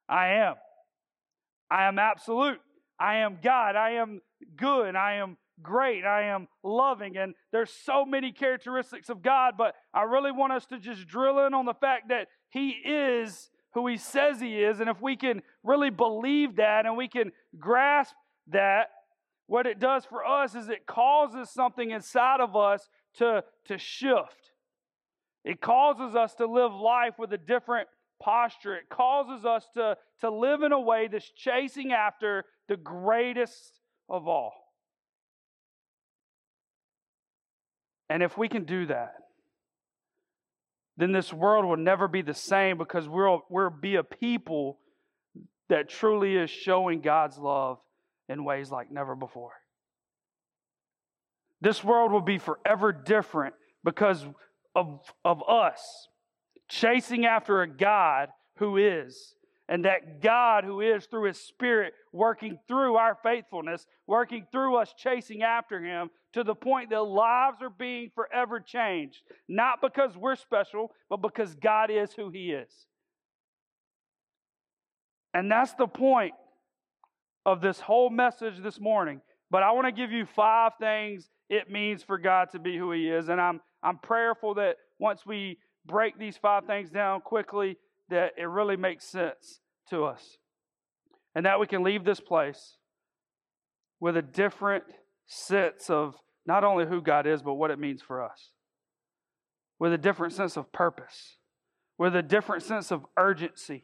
I 0.10 0.28
am. 0.36 0.56
I 1.70 1.88
am 1.88 2.00
absolute. 2.00 2.60
I 3.00 3.18
am 3.18 3.40
God. 3.44 3.76
I 3.76 3.92
am 3.92 4.22
good. 4.56 4.96
I 4.96 5.16
am 5.16 5.38
great. 5.62 6.06
I 6.06 6.24
am 6.24 6.48
loving. 6.64 7.18
And 7.18 7.34
there's 7.52 7.72
so 7.72 8.06
many 8.06 8.32
characteristics 8.32 9.10
of 9.10 9.22
God, 9.22 9.56
but 9.58 9.76
I 9.94 10.04
really 10.04 10.32
want 10.32 10.54
us 10.54 10.66
to 10.68 10.80
just 10.80 11.08
drill 11.08 11.46
in 11.46 11.54
on 11.54 11.66
the 11.66 11.74
fact 11.74 12.10
that 12.10 12.28
He 12.50 12.70
is 12.70 13.50
who 13.74 13.88
He 13.88 13.98
says 13.98 14.40
He 14.40 14.64
is. 14.64 14.80
And 14.80 14.90
if 14.90 15.02
we 15.02 15.16
can 15.16 15.42
really 15.64 15.90
believe 15.90 16.56
that 16.58 16.86
and 16.86 16.98
we 16.98 17.08
can 17.08 17.32
grasp 17.60 18.14
that, 18.48 18.90
what 19.48 19.66
it 19.66 19.80
does 19.80 20.06
for 20.06 20.26
us 20.26 20.56
is 20.56 20.70
it 20.70 20.86
causes 20.86 21.50
something 21.50 21.92
inside 21.92 22.42
of 22.42 22.56
us 22.56 22.90
to, 23.16 23.44
to 23.66 23.78
shift. 23.78 24.52
It 25.46 25.62
causes 25.62 26.16
us 26.16 26.34
to 26.36 26.46
live 26.46 26.74
life 26.74 27.14
with 27.18 27.32
a 27.32 27.38
different 27.38 27.88
posture. 28.20 28.76
It 28.76 28.90
causes 28.90 29.46
us 29.46 29.66
to, 29.76 29.98
to 30.22 30.30
live 30.30 30.64
in 30.64 30.72
a 30.72 30.80
way 30.80 31.08
that's 31.08 31.30
chasing 31.30 31.92
after 31.92 32.46
the 32.68 32.78
greatest 32.78 33.80
of 34.10 34.28
all. 34.28 34.54
And 38.10 38.24
if 38.24 38.38
we 38.38 38.48
can 38.48 38.64
do 38.64 38.86
that, 38.88 39.16
then 40.96 41.12
this 41.12 41.32
world 41.32 41.66
will 41.66 41.78
never 41.78 42.08
be 42.08 42.22
the 42.22 42.34
same 42.34 42.78
because 42.78 43.08
we'll, 43.08 43.44
we'll 43.50 43.70
be 43.70 43.96
a 43.96 44.04
people 44.04 44.80
that 45.70 45.90
truly 45.90 46.36
is 46.36 46.50
showing 46.50 47.02
God's 47.02 47.38
love 47.38 47.78
in 48.30 48.44
ways 48.44 48.72
like 48.72 48.92
never 48.92 49.16
before. 49.16 49.52
This 51.62 51.84
world 51.84 52.12
will 52.12 52.22
be 52.22 52.38
forever 52.38 52.92
different 52.92 53.56
because 53.84 54.26
of, 54.76 55.02
of 55.26 55.48
us 55.48 56.08
chasing 56.68 57.26
after 57.26 57.62
a 57.62 57.68
God 57.68 58.30
who 58.58 58.78
is. 58.78 59.34
And 59.70 59.84
that 59.84 60.22
God, 60.22 60.64
who 60.64 60.80
is 60.80 61.06
through 61.08 61.26
His 61.26 61.40
Spirit, 61.40 61.94
working 62.14 62.58
through 62.70 62.96
our 62.96 63.18
faithfulness, 63.22 63.86
working 64.08 64.48
through 64.50 64.78
us 64.78 64.94
chasing 64.98 65.44
after 65.44 65.82
Him 65.82 66.10
to 66.34 66.44
the 66.46 66.56
point 66.56 66.90
that 66.92 67.02
lives 67.02 67.62
are 67.62 67.70
being 67.70 68.10
forever 68.16 68.62
changed. 68.62 69.18
Not 69.50 69.82
because 69.82 70.16
we're 70.16 70.38
special, 70.38 70.92
but 71.10 71.22
because 71.22 71.54
God 71.56 71.92
is 71.92 72.14
who 72.14 72.30
He 72.30 72.52
is. 72.52 72.72
And 75.34 75.52
that's 75.52 75.74
the 75.74 75.88
point 75.88 76.34
of 77.46 77.60
this 77.60 77.80
whole 77.82 78.10
message 78.10 78.60
this 78.64 78.80
morning. 78.80 79.22
But 79.52 79.64
I 79.64 79.72
want 79.72 79.88
to 79.88 79.92
give 79.92 80.12
you 80.12 80.26
five 80.26 80.74
things 80.80 81.30
it 81.50 81.70
means 81.70 82.04
for 82.04 82.18
God 82.18 82.52
to 82.52 82.60
be 82.60 82.78
who 82.78 82.92
He 82.92 83.10
is. 83.10 83.30
And 83.30 83.40
I'm, 83.40 83.62
I'm 83.84 83.98
prayerful 83.98 84.56
that 84.56 84.78
once 85.00 85.26
we 85.26 85.58
break 85.88 86.17
these 86.20 86.38
five 86.38 86.65
things 86.65 86.89
down 86.89 87.22
quickly, 87.22 87.77
that 88.10 88.34
it 88.38 88.46
really 88.46 88.77
makes 88.77 89.06
sense 89.06 89.60
to 89.89 90.03
us. 90.03 90.38
And 91.36 91.46
that 91.46 91.60
we 91.60 91.67
can 91.67 91.84
leave 91.84 92.03
this 92.03 92.20
place 92.20 92.77
with 94.00 94.17
a 94.17 94.22
different 94.22 94.84
sense 95.27 95.89
of 95.89 96.15
not 96.46 96.63
only 96.63 96.86
who 96.86 97.01
God 97.01 97.27
is, 97.27 97.41
but 97.41 97.56
what 97.56 97.72
it 97.72 97.79
means 97.79 98.01
for 98.01 98.24
us. 98.24 98.51
With 99.79 99.94
a 99.94 99.98
different 99.98 100.34
sense 100.34 100.58
of 100.58 100.72
purpose, 100.72 101.38
with 101.98 102.15
a 102.15 102.22
different 102.22 102.63
sense 102.63 102.91
of 102.91 103.06
urgency 103.17 103.84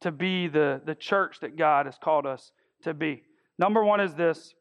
to 0.00 0.10
be 0.10 0.48
the, 0.48 0.80
the 0.84 0.94
church 0.94 1.40
that 1.40 1.56
God 1.56 1.86
has 1.86 1.96
called 2.02 2.26
us 2.26 2.52
to 2.82 2.94
be. 2.94 3.22
Number 3.58 3.84
one 3.84 4.00
is 4.00 4.14
this 4.14 4.54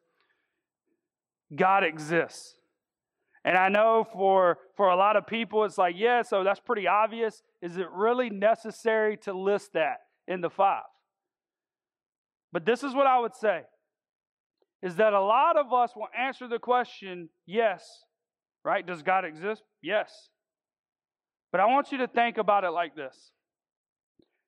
God 1.55 1.83
exists. 1.83 2.56
And 3.46 3.58
I 3.58 3.70
know 3.70 4.06
for, 4.12 4.58
for 4.75 4.89
a 4.89 4.96
lot 4.96 5.15
of 5.15 5.25
people, 5.25 5.63
it's 5.63 5.77
like, 5.77 5.96
yeah, 5.98 6.22
so 6.22 6.44
that's 6.44 6.60
pretty 6.60 6.88
obvious. 6.88 7.41
Is 7.62 7.77
it 7.77 7.88
really 7.91 8.29
necessary 8.29 9.17
to 9.24 9.34
list 9.34 9.74
that 9.74 9.98
in 10.27 10.41
the 10.41 10.50
five? 10.50 10.84
But 12.51 12.65
this 12.65 12.84
is 12.84 12.94
what 12.94 13.08
I 13.08 13.20
would 13.20 13.36
say 13.36 13.62
is 14.84 14.96
that 14.98 15.13
a 15.13 15.22
lot 15.22 15.58
of 15.58 15.74
us 15.74 15.96
will 15.96 16.08
answer 16.17 16.48
the 16.48 16.60
question, 16.60 17.29
yes, 17.46 17.84
right? 18.63 18.86
Does 18.86 19.01
God 19.01 19.25
exist? 19.25 19.63
Yes. 19.82 20.29
But 21.51 21.62
I 21.62 21.65
want 21.65 21.91
you 21.91 22.00
to 22.00 22.08
think 22.08 22.38
about 22.38 22.63
it 22.63 22.70
like 22.70 22.96
this 22.96 23.32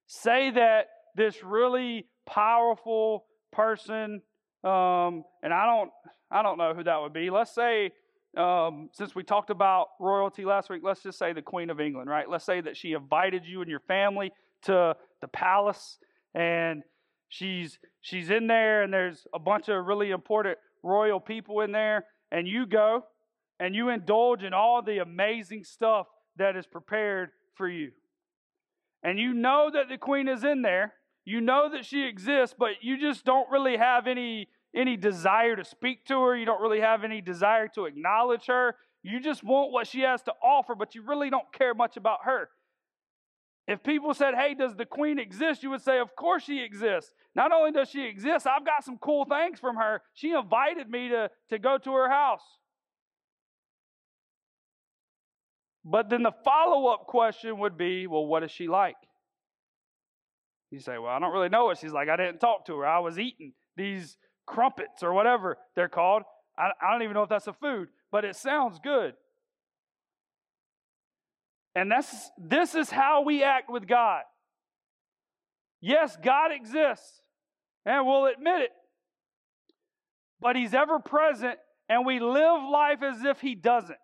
say 0.09 0.49
that 0.49 0.87
this 1.15 1.43
really 1.43 2.07
powerful 2.27 3.25
person, 3.51 4.21
um, 4.63 5.23
and 5.43 5.53
I 5.53 5.65
don't, 5.65 5.91
I 6.31 6.41
don't 6.41 6.57
know 6.57 6.73
who 6.73 6.83
that 6.83 7.01
would 7.01 7.13
be. 7.13 7.29
Let's 7.29 7.53
say 7.53 7.91
um, 8.39 8.89
since 8.93 9.13
we 9.13 9.23
talked 9.23 9.49
about 9.49 9.89
royalty 9.99 10.45
last 10.45 10.69
week, 10.69 10.81
let's 10.83 11.03
just 11.03 11.19
say 11.19 11.33
the 11.33 11.41
Queen 11.41 11.69
of 11.69 11.81
England, 11.81 12.09
right? 12.09 12.29
Let's 12.29 12.45
say 12.45 12.61
that 12.61 12.77
she 12.77 12.93
invited 12.93 13.45
you 13.45 13.61
and 13.61 13.69
your 13.69 13.81
family 13.81 14.31
to 14.63 14.95
the 15.21 15.27
palace, 15.27 15.99
and 16.33 16.83
she's 17.27 17.79
she's 18.01 18.29
in 18.29 18.47
there, 18.47 18.83
and 18.83 18.93
there's 18.93 19.27
a 19.33 19.39
bunch 19.39 19.67
of 19.67 19.85
really 19.85 20.11
important 20.11 20.57
royal 20.83 21.19
people 21.19 21.59
in 21.61 21.73
there, 21.73 22.05
and 22.31 22.47
you 22.47 22.65
go 22.65 23.03
and 23.59 23.75
you 23.75 23.89
indulge 23.89 24.43
in 24.43 24.53
all 24.53 24.81
the 24.81 24.99
amazing 24.99 25.65
stuff 25.65 26.07
that 26.37 26.55
is 26.55 26.65
prepared 26.65 27.31
for 27.55 27.67
you, 27.67 27.91
and 29.03 29.19
you 29.19 29.33
know 29.33 29.69
that 29.73 29.89
the 29.89 29.97
Queen 29.97 30.29
is 30.29 30.45
in 30.45 30.61
there, 30.61 30.93
you 31.25 31.41
know 31.41 31.69
that 31.73 31.85
she 31.85 32.03
exists, 32.03 32.55
but 32.57 32.69
you 32.81 32.97
just 32.97 33.25
don't 33.25 33.51
really 33.51 33.75
have 33.75 34.07
any 34.07 34.47
any 34.75 34.97
desire 34.97 35.55
to 35.55 35.65
speak 35.65 36.05
to 36.05 36.21
her. 36.21 36.35
You 36.35 36.45
don't 36.45 36.61
really 36.61 36.81
have 36.81 37.03
any 37.03 37.21
desire 37.21 37.67
to 37.75 37.85
acknowledge 37.85 38.45
her. 38.47 38.75
You 39.03 39.19
just 39.19 39.43
want 39.43 39.71
what 39.71 39.87
she 39.87 40.01
has 40.01 40.21
to 40.23 40.33
offer, 40.43 40.75
but 40.75 40.95
you 40.95 41.03
really 41.05 41.29
don't 41.29 41.51
care 41.53 41.73
much 41.73 41.97
about 41.97 42.19
her. 42.25 42.49
If 43.67 43.83
people 43.83 44.13
said, 44.13 44.33
Hey, 44.35 44.55
does 44.55 44.75
the 44.75 44.85
queen 44.85 45.19
exist? 45.19 45.63
You 45.63 45.69
would 45.69 45.83
say, 45.83 45.99
Of 45.99 46.15
course 46.15 46.43
she 46.43 46.59
exists. 46.61 47.13
Not 47.35 47.51
only 47.51 47.71
does 47.71 47.89
she 47.89 48.05
exist, 48.05 48.47
I've 48.47 48.65
got 48.65 48.83
some 48.83 48.97
cool 48.97 49.25
things 49.25 49.59
from 49.59 49.75
her. 49.75 50.01
She 50.15 50.31
invited 50.31 50.89
me 50.89 51.09
to, 51.09 51.29
to 51.51 51.59
go 51.59 51.77
to 51.77 51.93
her 51.93 52.09
house. 52.09 52.41
But 55.85 56.09
then 56.09 56.23
the 56.23 56.33
follow 56.43 56.87
up 56.87 57.05
question 57.07 57.59
would 57.59 57.77
be, 57.77 58.07
Well, 58.07 58.25
what 58.25 58.43
is 58.43 58.51
she 58.51 58.67
like? 58.67 58.95
You 60.71 60.79
say, 60.79 60.97
Well, 60.97 61.11
I 61.11 61.19
don't 61.19 61.31
really 61.31 61.49
know 61.49 61.65
what 61.65 61.77
she's 61.77 61.93
like. 61.93 62.09
I 62.09 62.17
didn't 62.17 62.39
talk 62.39 62.65
to 62.65 62.77
her. 62.79 62.87
I 62.87 62.99
was 62.99 63.17
eating 63.19 63.53
these 63.77 64.17
crumpets 64.49 65.03
or 65.03 65.13
whatever 65.13 65.57
they're 65.75 65.87
called. 65.87 66.23
I, 66.57 66.71
I 66.81 66.91
don't 66.91 67.03
even 67.03 67.13
know 67.13 67.23
if 67.23 67.29
that's 67.29 67.47
a 67.47 67.53
food, 67.53 67.87
but 68.11 68.25
it 68.25 68.35
sounds 68.35 68.79
good. 68.83 69.13
And 71.75 71.91
that's 71.91 72.31
this 72.37 72.75
is 72.75 72.89
how 72.89 73.21
we 73.21 73.43
act 73.43 73.69
with 73.69 73.87
God. 73.87 74.23
Yes, 75.81 76.17
God 76.21 76.51
exists, 76.51 77.21
and 77.85 78.05
we'll 78.05 78.25
admit 78.25 78.61
it. 78.63 78.71
But 80.41 80.55
He's 80.55 80.73
ever 80.73 80.99
present, 80.99 81.57
and 81.87 82.05
we 82.05 82.19
live 82.19 82.61
life 82.69 83.03
as 83.03 83.23
if 83.23 83.39
He 83.39 83.55
doesn't. 83.55 83.99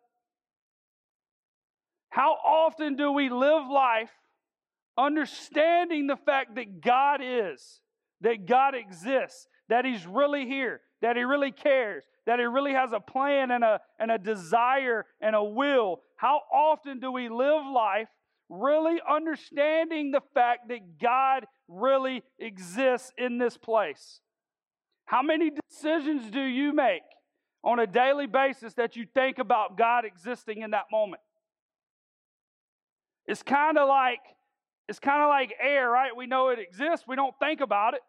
How 2.09 2.33
often 2.33 2.95
do 2.95 3.11
we 3.11 3.29
live 3.29 3.63
life 3.69 4.11
understanding 4.97 6.07
the 6.07 6.15
fact 6.15 6.55
that 6.55 6.81
God 6.81 7.19
is, 7.21 7.81
that 8.21 8.45
God 8.45 8.73
exists, 8.75 9.47
that 9.69 9.85
He's 9.85 10.05
really 10.05 10.45
here, 10.45 10.81
that 11.01 11.15
He 11.15 11.23
really 11.23 11.51
cares, 11.51 12.03
that 12.25 12.39
He 12.39 12.45
really 12.45 12.73
has 12.73 12.91
a 12.93 12.99
plan 12.99 13.51
and 13.51 13.63
a, 13.63 13.79
and 13.99 14.11
a 14.11 14.17
desire 14.17 15.05
and 15.21 15.35
a 15.35 15.43
will. 15.43 16.01
How 16.17 16.41
often 16.51 16.99
do 16.99 17.11
we 17.11 17.29
live 17.29 17.65
life 17.73 18.07
really 18.49 18.99
understanding 19.09 20.11
the 20.11 20.21
fact 20.33 20.67
that 20.69 20.99
God 20.99 21.45
really 21.67 22.23
exists 22.39 23.11
in 23.17 23.37
this 23.37 23.57
place? 23.57 24.21
How 25.05 25.21
many 25.21 25.51
decisions 25.69 26.31
do 26.31 26.41
you 26.41 26.73
make 26.73 27.03
on 27.65 27.79
a 27.79 27.87
daily 27.87 28.27
basis 28.27 28.75
that 28.75 28.95
you 28.95 29.07
think 29.13 29.39
about 29.39 29.75
God 29.75 30.05
existing 30.05 30.61
in 30.61 30.71
that 30.71 30.85
moment. 30.91 31.21
It's 33.25 33.41
kind 33.41 33.77
of 33.79 33.89
like 33.89 34.19
it's 34.87 34.99
kind 34.99 35.23
of 35.23 35.29
like 35.29 35.51
air, 35.59 35.89
right? 35.89 36.15
We 36.15 36.27
know 36.27 36.49
it 36.49 36.59
exists, 36.59 37.07
we 37.07 37.15
don't 37.15 37.33
think 37.39 37.59
about 37.59 37.95
it. 37.95 38.01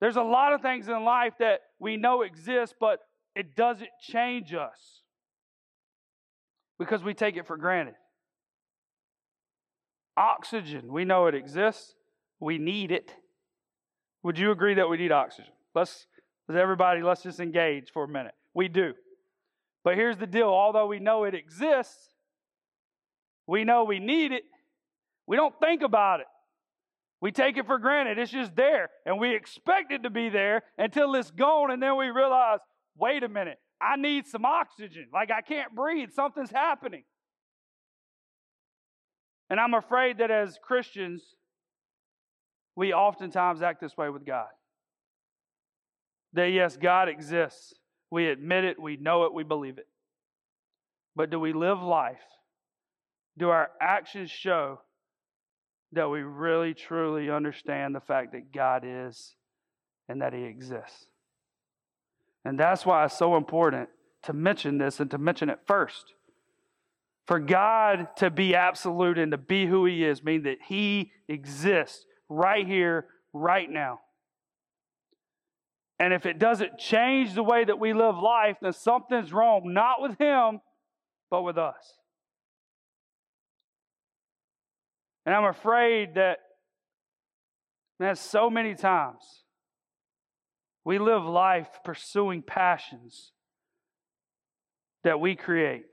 There's 0.00 0.16
a 0.16 0.22
lot 0.22 0.52
of 0.52 0.60
things 0.60 0.88
in 0.88 1.04
life 1.04 1.34
that 1.38 1.60
we 1.78 1.96
know 1.96 2.22
exist, 2.22 2.74
but 2.78 3.00
it 3.34 3.56
doesn't 3.56 3.88
change 4.00 4.52
us 4.52 5.02
because 6.78 7.02
we 7.02 7.14
take 7.14 7.36
it 7.36 7.46
for 7.46 7.56
granted. 7.56 7.94
Oxygen, 10.16 10.92
we 10.92 11.04
know 11.04 11.26
it 11.26 11.34
exists, 11.34 11.94
we 12.40 12.58
need 12.58 12.90
it. 12.90 13.12
Would 14.22 14.38
you 14.38 14.50
agree 14.50 14.74
that 14.74 14.88
we 14.88 14.96
need 14.96 15.12
oxygen? 15.12 15.52
Let's, 15.74 16.06
let's 16.48 16.58
everybody, 16.58 17.02
let's 17.02 17.22
just 17.22 17.40
engage 17.40 17.90
for 17.92 18.04
a 18.04 18.08
minute. 18.08 18.34
We 18.54 18.68
do. 18.68 18.94
But 19.84 19.94
here's 19.94 20.16
the 20.16 20.26
deal 20.26 20.48
although 20.48 20.86
we 20.86 20.98
know 20.98 21.24
it 21.24 21.34
exists, 21.34 22.08
we 23.46 23.64
know 23.64 23.84
we 23.84 23.98
need 23.98 24.32
it, 24.32 24.42
we 25.26 25.36
don't 25.36 25.54
think 25.60 25.82
about 25.82 26.20
it. 26.20 26.26
We 27.20 27.32
take 27.32 27.56
it 27.56 27.66
for 27.66 27.78
granted. 27.78 28.18
It's 28.18 28.30
just 28.30 28.54
there. 28.54 28.90
And 29.04 29.18
we 29.18 29.34
expect 29.34 29.90
it 29.92 30.02
to 30.02 30.10
be 30.10 30.28
there 30.28 30.62
until 30.76 31.14
it's 31.14 31.30
gone. 31.30 31.70
And 31.70 31.82
then 31.82 31.96
we 31.96 32.08
realize, 32.08 32.60
wait 32.96 33.22
a 33.22 33.28
minute, 33.28 33.58
I 33.80 33.96
need 33.96 34.26
some 34.26 34.44
oxygen. 34.44 35.06
Like 35.12 35.30
I 35.30 35.40
can't 35.40 35.74
breathe. 35.74 36.10
Something's 36.14 36.50
happening. 36.50 37.04
And 39.48 39.60
I'm 39.60 39.74
afraid 39.74 40.18
that 40.18 40.30
as 40.30 40.58
Christians, 40.62 41.22
we 42.74 42.92
oftentimes 42.92 43.62
act 43.62 43.80
this 43.80 43.96
way 43.96 44.10
with 44.10 44.26
God. 44.26 44.48
That 46.34 46.52
yes, 46.52 46.76
God 46.76 47.08
exists. 47.08 47.72
We 48.10 48.28
admit 48.28 48.64
it, 48.64 48.80
we 48.80 48.96
know 48.96 49.24
it, 49.24 49.32
we 49.32 49.42
believe 49.42 49.78
it. 49.78 49.86
But 51.14 51.30
do 51.30 51.40
we 51.40 51.52
live 51.52 51.80
life? 51.82 52.22
Do 53.38 53.48
our 53.48 53.70
actions 53.80 54.30
show 54.30 54.80
that 55.92 56.08
we 56.08 56.20
really 56.20 56.74
truly 56.74 57.30
understand 57.30 57.94
the 57.94 58.00
fact 58.00 58.32
that 58.32 58.52
God 58.52 58.82
is 58.84 59.34
and 60.08 60.20
that 60.22 60.32
He 60.32 60.44
exists? 60.44 61.06
And 62.44 62.58
that's 62.58 62.86
why 62.86 63.04
it's 63.04 63.18
so 63.18 63.36
important 63.36 63.88
to 64.22 64.32
mention 64.32 64.78
this 64.78 65.00
and 65.00 65.10
to 65.10 65.18
mention 65.18 65.50
it 65.50 65.60
first. 65.66 66.14
For 67.26 67.40
God 67.40 68.08
to 68.16 68.30
be 68.30 68.54
absolute 68.54 69.18
and 69.18 69.32
to 69.32 69.38
be 69.38 69.66
who 69.66 69.84
He 69.84 70.04
is 70.04 70.22
means 70.22 70.44
that 70.44 70.58
He 70.66 71.10
exists 71.28 72.04
right 72.28 72.66
here, 72.66 73.06
right 73.32 73.68
now. 73.68 74.00
And 75.98 76.12
if 76.12 76.26
it 76.26 76.38
doesn't 76.38 76.78
change 76.78 77.34
the 77.34 77.42
way 77.42 77.64
that 77.64 77.78
we 77.78 77.94
live 77.94 78.18
life, 78.18 78.58
then 78.60 78.72
something's 78.72 79.32
wrong, 79.32 79.72
not 79.72 80.00
with 80.00 80.18
Him, 80.18 80.60
but 81.30 81.42
with 81.42 81.58
us. 81.58 81.98
And 85.26 85.34
I'm 85.34 85.44
afraid 85.44 86.14
that, 86.14 86.38
man, 87.98 88.14
so 88.14 88.48
many 88.48 88.76
times 88.76 89.42
we 90.84 91.00
live 91.00 91.24
life 91.24 91.68
pursuing 91.84 92.42
passions 92.42 93.32
that 95.02 95.18
we 95.18 95.34
create. 95.34 95.86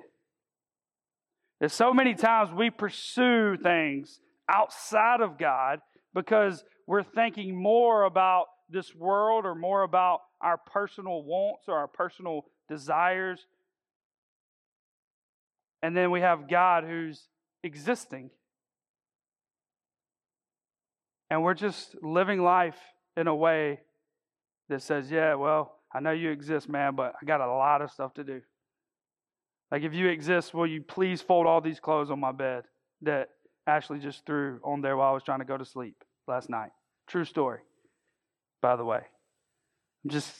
That 1.59 1.71
so 1.71 1.93
many 1.93 2.13
times 2.13 2.51
we 2.55 2.69
pursue 2.69 3.57
things 3.57 4.19
outside 4.47 5.21
of 5.21 5.39
God 5.39 5.79
because 6.13 6.63
we're 6.85 7.03
thinking 7.03 7.59
more 7.59 8.03
about 8.03 8.45
this 8.69 8.93
world 8.93 9.45
or 9.45 9.55
more 9.55 9.81
about 9.81 10.19
our 10.41 10.57
personal 10.57 11.23
wants 11.23 11.63
or 11.67 11.75
our 11.75 11.87
personal 11.87 12.41
desires. 12.69 13.47
And 15.81 15.97
then 15.97 16.11
we 16.11 16.21
have 16.21 16.47
God 16.47 16.83
who's 16.83 17.27
existing. 17.63 18.29
And 21.33 21.41
we're 21.41 21.55
just 21.55 21.95
living 22.03 22.43
life 22.43 22.77
in 23.17 23.25
a 23.25 23.33
way 23.33 23.79
that 24.69 24.83
says, 24.83 25.09
yeah, 25.09 25.33
well, 25.33 25.79
I 25.91 25.99
know 25.99 26.11
you 26.11 26.29
exist, 26.29 26.69
man, 26.69 26.93
but 26.93 27.15
I 27.19 27.25
got 27.25 27.41
a 27.41 27.47
lot 27.47 27.81
of 27.81 27.89
stuff 27.89 28.13
to 28.13 28.23
do. 28.23 28.41
Like, 29.71 29.81
if 29.81 29.95
you 29.95 30.09
exist, 30.09 30.53
will 30.53 30.67
you 30.67 30.83
please 30.83 31.23
fold 31.23 31.47
all 31.47 31.59
these 31.59 31.79
clothes 31.79 32.11
on 32.11 32.19
my 32.19 32.31
bed 32.31 32.65
that 33.01 33.29
Ashley 33.65 33.97
just 33.97 34.27
threw 34.27 34.59
on 34.63 34.81
there 34.81 34.95
while 34.95 35.09
I 35.09 35.11
was 35.11 35.23
trying 35.23 35.39
to 35.39 35.45
go 35.45 35.57
to 35.57 35.65
sleep 35.65 35.95
last 36.27 36.51
night? 36.51 36.69
True 37.07 37.25
story, 37.25 37.61
by 38.61 38.75
the 38.75 38.85
way. 38.85 39.01
I'm 40.03 40.11
just, 40.11 40.31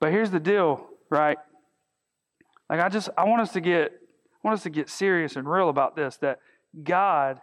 but 0.00 0.10
here's 0.10 0.32
the 0.32 0.40
deal, 0.40 0.88
right? 1.08 1.38
Like, 2.68 2.80
I 2.80 2.88
just, 2.88 3.10
I 3.16 3.26
want 3.26 3.42
us 3.42 3.52
to 3.52 3.60
get, 3.60 3.92
I 3.92 4.38
want 4.48 4.58
us 4.58 4.64
to 4.64 4.70
get 4.70 4.90
serious 4.90 5.36
and 5.36 5.48
real 5.48 5.68
about 5.68 5.94
this 5.94 6.16
that 6.16 6.40
God, 6.82 7.40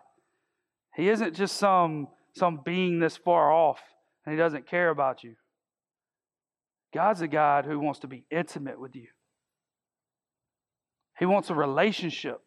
He 0.96 1.10
isn't 1.10 1.36
just 1.36 1.58
some, 1.58 2.08
some 2.36 2.62
being 2.64 3.00
this 3.00 3.18
far 3.18 3.52
off 3.52 3.82
and 4.26 4.34
He 4.34 4.38
doesn't 4.38 4.68
care 4.68 4.90
about 4.90 5.24
you. 5.24 5.36
God's 6.94 7.22
a 7.22 7.28
God 7.28 7.66
who 7.66 7.80
wants 7.80 8.00
to 8.00 8.08
be 8.08 8.26
intimate 8.32 8.80
with 8.80 8.96
you, 8.96 9.08
He 11.20 11.26
wants 11.26 11.50
a 11.50 11.56
relationship. 11.56 12.42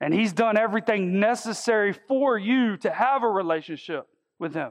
And 0.00 0.14
He's 0.14 0.32
done 0.32 0.56
everything 0.56 1.18
necessary 1.18 1.92
for 1.92 2.38
you 2.38 2.76
to 2.78 2.90
have 2.90 3.24
a 3.24 3.28
relationship 3.28 4.06
with 4.38 4.54
Him. 4.54 4.70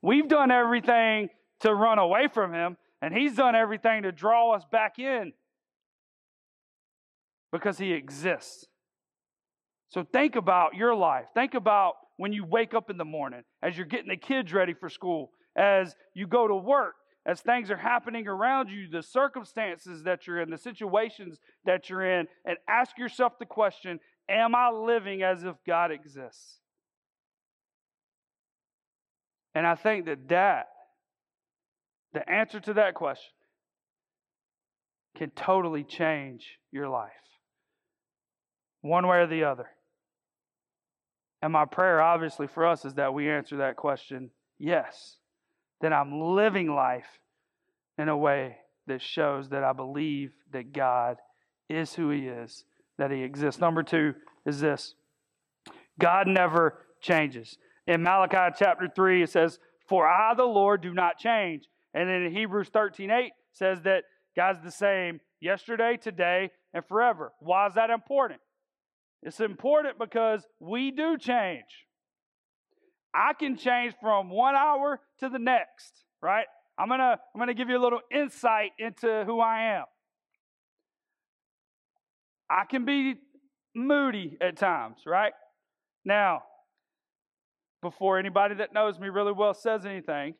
We've 0.00 0.26
done 0.26 0.50
everything 0.50 1.28
to 1.60 1.74
run 1.74 1.98
away 1.98 2.28
from 2.32 2.54
Him, 2.54 2.78
and 3.02 3.12
He's 3.12 3.34
done 3.34 3.54
everything 3.54 4.04
to 4.04 4.12
draw 4.12 4.54
us 4.54 4.62
back 4.72 4.98
in 4.98 5.34
because 7.52 7.76
He 7.76 7.92
exists. 7.92 8.67
So 9.90 10.04
think 10.04 10.36
about 10.36 10.74
your 10.74 10.94
life. 10.94 11.26
Think 11.34 11.54
about 11.54 11.94
when 12.16 12.32
you 12.32 12.44
wake 12.44 12.74
up 12.74 12.90
in 12.90 12.98
the 12.98 13.04
morning, 13.04 13.42
as 13.62 13.76
you're 13.76 13.86
getting 13.86 14.08
the 14.08 14.16
kids 14.16 14.52
ready 14.52 14.74
for 14.74 14.88
school, 14.88 15.30
as 15.56 15.94
you 16.14 16.26
go 16.26 16.46
to 16.46 16.54
work, 16.54 16.94
as 17.24 17.40
things 17.40 17.70
are 17.70 17.76
happening 17.76 18.26
around 18.26 18.70
you, 18.70 18.88
the 18.90 19.02
circumstances 19.02 20.02
that 20.04 20.26
you're 20.26 20.40
in, 20.40 20.50
the 20.50 20.58
situations 20.58 21.38
that 21.64 21.88
you're 21.88 22.20
in, 22.20 22.26
and 22.44 22.56
ask 22.68 22.98
yourself 22.98 23.38
the 23.38 23.46
question 23.46 24.00
Am 24.28 24.54
I 24.54 24.70
living 24.70 25.22
as 25.22 25.44
if 25.44 25.54
God 25.66 25.90
exists? 25.90 26.58
And 29.54 29.66
I 29.66 29.74
think 29.74 30.04
that 30.06 30.28
that, 30.28 30.66
the 32.12 32.28
answer 32.28 32.60
to 32.60 32.74
that 32.74 32.94
question, 32.94 33.32
can 35.16 35.30
totally 35.30 35.82
change 35.82 36.58
your 36.70 36.88
life, 36.88 37.10
one 38.82 39.06
way 39.06 39.18
or 39.18 39.26
the 39.26 39.44
other. 39.44 39.66
And 41.42 41.52
my 41.52 41.64
prayer, 41.64 42.00
obviously, 42.00 42.46
for 42.46 42.66
us 42.66 42.84
is 42.84 42.94
that 42.94 43.14
we 43.14 43.30
answer 43.30 43.58
that 43.58 43.76
question 43.76 44.30
yes. 44.58 45.16
That 45.80 45.92
I'm 45.92 46.20
living 46.20 46.74
life 46.74 47.20
in 47.96 48.08
a 48.08 48.16
way 48.16 48.56
that 48.86 49.00
shows 49.00 49.50
that 49.50 49.62
I 49.62 49.72
believe 49.72 50.32
that 50.52 50.72
God 50.72 51.18
is 51.68 51.94
who 51.94 52.10
He 52.10 52.26
is, 52.26 52.64
that 52.96 53.10
He 53.10 53.22
exists. 53.22 53.60
Number 53.60 53.82
two 53.82 54.14
is 54.44 54.60
this 54.60 54.94
God 55.98 56.26
never 56.26 56.84
changes. 57.00 57.58
In 57.86 58.02
Malachi 58.02 58.54
chapter 58.58 58.88
3, 58.94 59.22
it 59.22 59.30
says, 59.30 59.58
For 59.88 60.06
I, 60.06 60.34
the 60.34 60.44
Lord, 60.44 60.82
do 60.82 60.92
not 60.92 61.18
change. 61.18 61.64
And 61.94 62.08
then 62.08 62.22
in 62.22 62.32
Hebrews 62.32 62.68
13 62.68 63.10
8 63.10 63.32
says 63.52 63.82
that 63.82 64.04
God's 64.36 64.62
the 64.62 64.70
same 64.70 65.20
yesterday, 65.40 65.96
today, 65.96 66.50
and 66.74 66.84
forever. 66.84 67.32
Why 67.40 67.66
is 67.66 67.74
that 67.74 67.90
important? 67.90 68.40
It's 69.22 69.40
important 69.40 69.98
because 69.98 70.46
we 70.60 70.90
do 70.90 71.18
change. 71.18 71.86
I 73.14 73.32
can 73.32 73.56
change 73.56 73.94
from 74.00 74.30
one 74.30 74.54
hour 74.54 75.00
to 75.20 75.28
the 75.28 75.38
next, 75.38 76.04
right? 76.22 76.46
I'm 76.78 76.88
gonna 76.88 77.18
I'm 77.34 77.38
gonna 77.38 77.54
give 77.54 77.68
you 77.68 77.76
a 77.76 77.82
little 77.82 78.00
insight 78.14 78.72
into 78.78 79.24
who 79.24 79.40
I 79.40 79.76
am. 79.76 79.84
I 82.50 82.64
can 82.64 82.84
be 82.84 83.16
moody 83.74 84.38
at 84.40 84.56
times, 84.56 85.00
right? 85.06 85.32
Now, 86.04 86.42
before 87.82 88.18
anybody 88.18 88.56
that 88.56 88.72
knows 88.72 88.98
me 88.98 89.08
really 89.08 89.32
well 89.32 89.54
says 89.54 89.84
anything, 89.84 90.34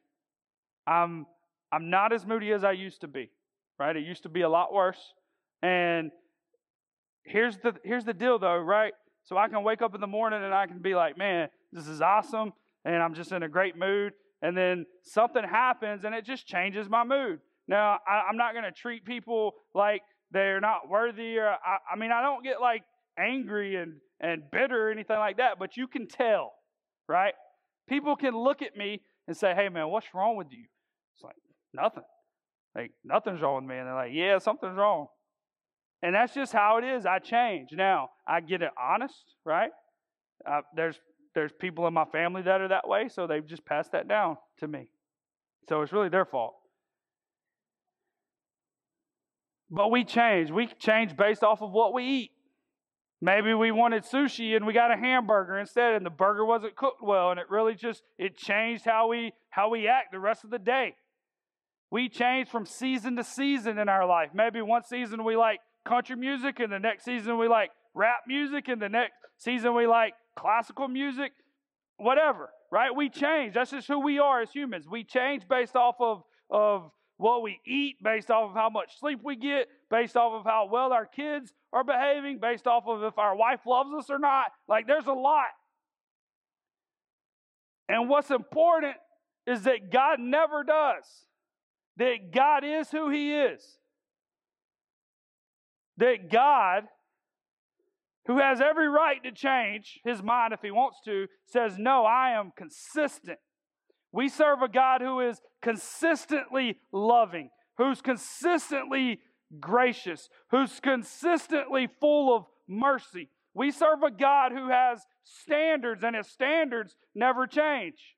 I'm 0.87 1.27
I'm 1.73 1.91
not 1.91 2.13
as 2.13 2.25
moody 2.25 2.53
as 2.53 2.65
I 2.65 2.73
used 2.73 3.01
to 3.01 3.09
be, 3.09 3.31
right? 3.79 3.95
It 3.95 4.05
used 4.05 4.23
to 4.23 4.29
be 4.29 4.43
a 4.43 4.49
lot 4.49 4.73
worse. 4.73 5.13
And 5.63 6.11
here's 7.25 7.59
the 7.59 7.75
here's 7.85 8.05
the 8.05 8.15
deal 8.15 8.39
though, 8.39 8.59
right? 8.59 8.93
So 9.25 9.37
I 9.37 9.49
can 9.49 9.63
wake 9.63 9.83
up 9.83 9.95
in 9.95 10.01
the 10.01 10.07
morning 10.07 10.43
and 10.43 10.55
I 10.55 10.67
can 10.67 10.79
be 10.79 10.95
like, 10.95 11.19
man, 11.19 11.49
this 11.73 11.87
is 11.87 12.01
awesome, 12.01 12.53
and 12.85 12.97
I'm 12.97 13.15
just 13.15 13.33
in 13.33 13.43
a 13.43 13.49
great 13.49 13.77
mood. 13.77 14.13
And 14.41 14.57
then 14.57 14.87
something 15.03 15.43
happens 15.43 16.05
and 16.05 16.15
it 16.15 16.25
just 16.25 16.47
changes 16.47 16.89
my 16.89 17.05
mood. 17.05 17.41
Now 17.67 17.99
I, 18.07 18.29
am 18.31 18.37
not 18.37 18.53
going 18.53 18.65
to 18.65 18.73
treat 18.73 19.05
people 19.05 19.53
like 19.75 20.03
they're 20.31 20.61
not 20.61 20.89
worthy, 20.89 21.39
or 21.39 21.49
I, 21.49 21.79
I 21.93 21.97
mean 21.97 22.13
I 22.13 22.23
don't 22.23 22.45
get 22.45 22.61
like 22.61 22.83
angry 23.19 23.77
and 23.77 23.95
and 24.21 24.43
bitter 24.51 24.89
or 24.89 24.91
anything 24.91 25.19
like 25.19 25.37
that, 25.37 25.59
but 25.59 25.77
you 25.77 25.87
can 25.87 26.07
tell, 26.09 26.53
right? 27.09 27.35
People 27.89 28.17
can 28.17 28.37
look 28.37 28.63
at 28.63 28.77
me 28.77 29.01
and 29.27 29.37
say, 29.37 29.55
hey, 29.55 29.69
man, 29.69 29.89
what's 29.89 30.07
wrong 30.15 30.37
with 30.37 30.49
you? 30.51 30.65
It's 31.15 31.23
like, 31.23 31.37
nothing. 31.73 32.03
Like, 32.75 32.93
nothing's 33.05 33.41
wrong 33.41 33.57
with 33.57 33.71
me. 33.71 33.77
And 33.77 33.87
they're 33.87 33.95
like, 33.95 34.13
yeah, 34.13 34.39
something's 34.39 34.77
wrong. 34.77 35.07
And 36.03 36.15
that's 36.15 36.33
just 36.33 36.53
how 36.53 36.79
it 36.79 36.85
is. 36.85 37.07
I 37.07 37.19
change. 37.19 37.71
Now, 37.73 38.11
I 38.27 38.41
get 38.41 38.63
it 38.63 38.71
honest, 38.81 39.35
right? 39.45 39.71
Uh, 40.49 40.61
there's 40.75 40.97
there's 41.35 41.53
people 41.53 41.87
in 41.87 41.95
my 41.95 42.05
family 42.07 42.43
that 42.43 42.61
are 42.61 42.69
that 42.69 42.89
way, 42.89 43.09
so 43.09 43.27
they've 43.27 43.47
just 43.47 43.65
passed 43.65 43.93
that 43.93 44.09
down 44.09 44.39
to 44.59 44.67
me. 44.67 44.89
So 45.69 45.83
it's 45.83 45.93
really 45.93 46.09
their 46.09 46.25
fault. 46.25 46.55
But 49.71 49.91
we 49.91 50.05
change. 50.05 50.51
We 50.51 50.69
change 50.79 51.17
based 51.17 51.43
off 51.43 51.61
of 51.63 51.71
what 51.71 51.93
we 51.93 52.05
eat. 52.05 52.31
Maybe 53.21 53.53
we 53.53 53.73
wanted 53.73 54.05
sushi 54.05 54.57
and 54.57 54.65
we 54.65 54.73
got 54.73 54.93
a 54.93 54.97
hamburger 54.97 55.59
instead 55.59 55.95
and 55.95 56.07
the 56.07 56.11
burger 56.11 56.45
wasn't 56.45 56.77
cooked 56.77 57.03
well 57.03 57.33
and 57.33 57.41
it 57.41 57.47
really 57.51 57.75
just 57.75 58.03
it 58.17 58.37
changed 58.37 58.85
how 58.85 59.09
we 59.09 59.33
how 59.51 59.69
we 59.71 59.89
act 59.89 60.13
the 60.13 60.21
rest 60.21 60.45
of 60.45 60.51
the 60.51 60.59
day. 60.59 60.95
We 61.91 62.09
change 62.09 62.49
from 62.49 62.65
season 62.65 63.17
to 63.17 63.25
season 63.25 63.79
in 63.79 63.89
our 63.89 64.07
life. 64.07 64.31
Maybe 64.33 64.63
one 64.63 64.85
season 64.85 65.25
we 65.25 65.37
like 65.37 65.59
country 65.89 66.17
music 66.17 66.61
and 66.61 66.71
the 66.71 66.79
next 66.79 67.05
season 67.05 67.39
we 67.39 67.49
like 67.49 67.71
rap 67.95 68.21
music 68.27 68.69
and 68.69 68.81
the 68.81 68.89
next 68.89 69.15
season 69.39 69.75
we 69.75 69.87
like 69.87 70.13
classical 70.37 70.87
music, 70.87 71.33
whatever, 71.97 72.51
right? 72.71 72.95
We 72.95 73.09
change. 73.09 73.55
That's 73.55 73.71
just 73.71 73.89
who 73.89 74.01
we 74.01 74.19
are 74.19 74.43
as 74.43 74.51
humans. 74.53 74.87
We 74.89 75.03
change 75.03 75.49
based 75.49 75.75
off 75.75 75.97
of 76.01 76.23
of 76.51 76.91
what 77.17 77.43
we 77.43 77.59
eat, 77.67 77.97
based 78.03 78.31
off 78.31 78.51
of 78.51 78.57
how 78.57 78.71
much 78.71 79.01
sleep 79.01 79.21
we 79.25 79.35
get, 79.35 79.67
based 79.91 80.17
off 80.17 80.33
of 80.33 80.45
how 80.45 80.69
well 80.71 80.93
our 80.93 81.07
kids 81.07 81.53
are 81.73 81.83
behaving, 81.83 82.39
based 82.41 82.67
off 82.67 82.85
of 82.87 83.03
if 83.03 83.19
our 83.19 83.35
wife 83.35 83.61
loves 83.67 83.91
us 83.99 84.11
or 84.11 84.19
not. 84.19 84.47
Like 84.69 84.87
there's 84.87 85.07
a 85.07 85.13
lot. 85.13 85.49
And 87.89 88.09
what's 88.09 88.31
important 88.31 88.97
is 89.47 89.63
that 89.63 89.91
God 89.91 90.21
never 90.21 90.63
does. 90.63 91.05
That 91.97 92.33
God 92.33 92.63
is 92.63 92.91
who 92.91 93.11
He 93.11 93.35
is. 93.35 93.78
That 95.99 96.31
God, 96.31 96.85
who 98.27 98.39
has 98.39 98.61
every 98.61 98.89
right 98.89 99.23
to 99.25 99.33
change 99.33 100.01
his 100.05 100.23
mind 100.23 100.53
if 100.53 100.61
he 100.63 100.71
wants 100.71 100.99
to, 101.05 101.27
says, 101.47 101.77
No, 101.79 102.05
I 102.05 102.31
am 102.31 102.53
consistent. 102.57 103.39
We 104.13 104.29
serve 104.29 104.63
a 104.63 104.69
God 104.69 105.01
who 105.01 105.21
is 105.21 105.41
consistently 105.61 106.79
loving, 106.93 107.51
who's 107.77 108.01
consistently 108.01 109.21
gracious, 109.61 110.29
who's 110.51 110.81
consistently 110.81 111.89
full 112.01 112.35
of 112.35 112.47
mercy. 112.67 113.29
We 113.55 113.71
serve 113.71 114.03
a 114.03 114.11
God 114.11 114.53
who 114.53 114.71
has 114.71 115.05
standards, 115.25 116.05
and 116.05 116.15
his 116.15 116.29
standards 116.29 116.97
never 117.15 117.47
change. 117.47 118.17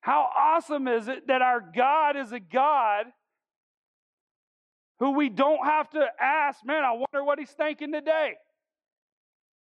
How 0.00 0.28
awesome 0.36 0.86
is 0.88 1.08
it 1.08 1.26
that 1.26 1.42
our 1.42 1.60
God 1.60 2.16
is 2.16 2.32
a 2.32 2.40
God 2.40 3.06
who 4.98 5.12
we 5.12 5.28
don't 5.28 5.64
have 5.64 5.88
to 5.90 6.06
ask, 6.20 6.64
man, 6.64 6.84
I 6.84 6.92
wonder 6.92 7.24
what 7.24 7.38
he's 7.38 7.50
thinking 7.50 7.92
today. 7.92 8.34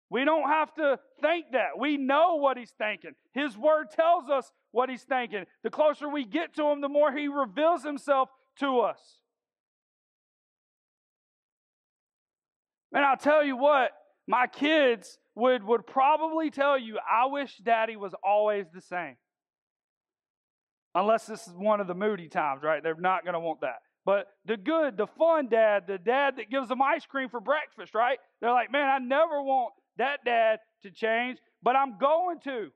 We 0.10 0.26
don't 0.26 0.48
have 0.48 0.74
to 0.76 1.00
think 1.22 1.46
that. 1.54 1.80
We 1.80 1.98
know 1.98 2.36
what 2.36 2.56
he's 2.58 2.74
thinking. 2.78 3.14
His 3.34 3.58
word 3.58 3.88
tells 3.90 4.30
us 4.30 4.52
what 4.72 4.90
he's 4.90 5.02
thinking. 5.02 5.46
The 5.64 5.72
closer 5.72 6.08
we 6.08 6.24
get 6.24 6.54
to 6.56 6.66
him, 6.66 6.82
the 6.82 6.90
more 6.90 7.12
he 7.12 7.28
reveals 7.28 7.84
himself 7.84 8.30
to 8.60 8.82
us. 8.82 9.00
And 12.94 13.04
I'll 13.04 13.18
tell 13.18 13.44
you 13.44 13.58
what, 13.58 13.90
my 14.28 14.46
kids 14.46 15.18
would, 15.34 15.64
would 15.64 15.88
probably 15.88 16.52
tell 16.52 16.78
you, 16.78 17.00
I 17.00 17.26
wish 17.26 17.58
daddy 17.58 17.96
was 17.96 18.14
always 18.24 18.68
the 18.72 18.82
same. 18.82 19.16
Unless 20.94 21.26
this 21.26 21.48
is 21.48 21.54
one 21.56 21.82
of 21.82 21.88
the 21.88 21.96
moody 21.96 22.30
times, 22.30 22.62
right? 22.62 22.84
They're 22.84 22.94
not 22.94 23.24
going 23.24 23.34
to 23.34 23.40
want 23.40 23.62
that. 23.62 23.78
But 24.06 24.28
the 24.46 24.58
good, 24.58 24.98
the 24.98 25.08
fun 25.08 25.48
dad, 25.50 25.84
the 25.88 25.98
dad 25.98 26.36
that 26.38 26.50
gives 26.50 26.68
them 26.68 26.82
ice 26.82 27.06
cream 27.06 27.30
for 27.30 27.40
breakfast, 27.40 27.96
right? 27.96 28.20
They're 28.42 28.52
like, 28.52 28.72
man, 28.72 28.90
I 28.90 29.00
never 29.00 29.42
want 29.42 29.74
that 29.98 30.26
dad 30.26 30.60
to 30.84 30.92
change, 30.92 31.40
but 31.62 31.76
I'm 31.76 31.98
going 31.98 32.40
to. 32.42 32.70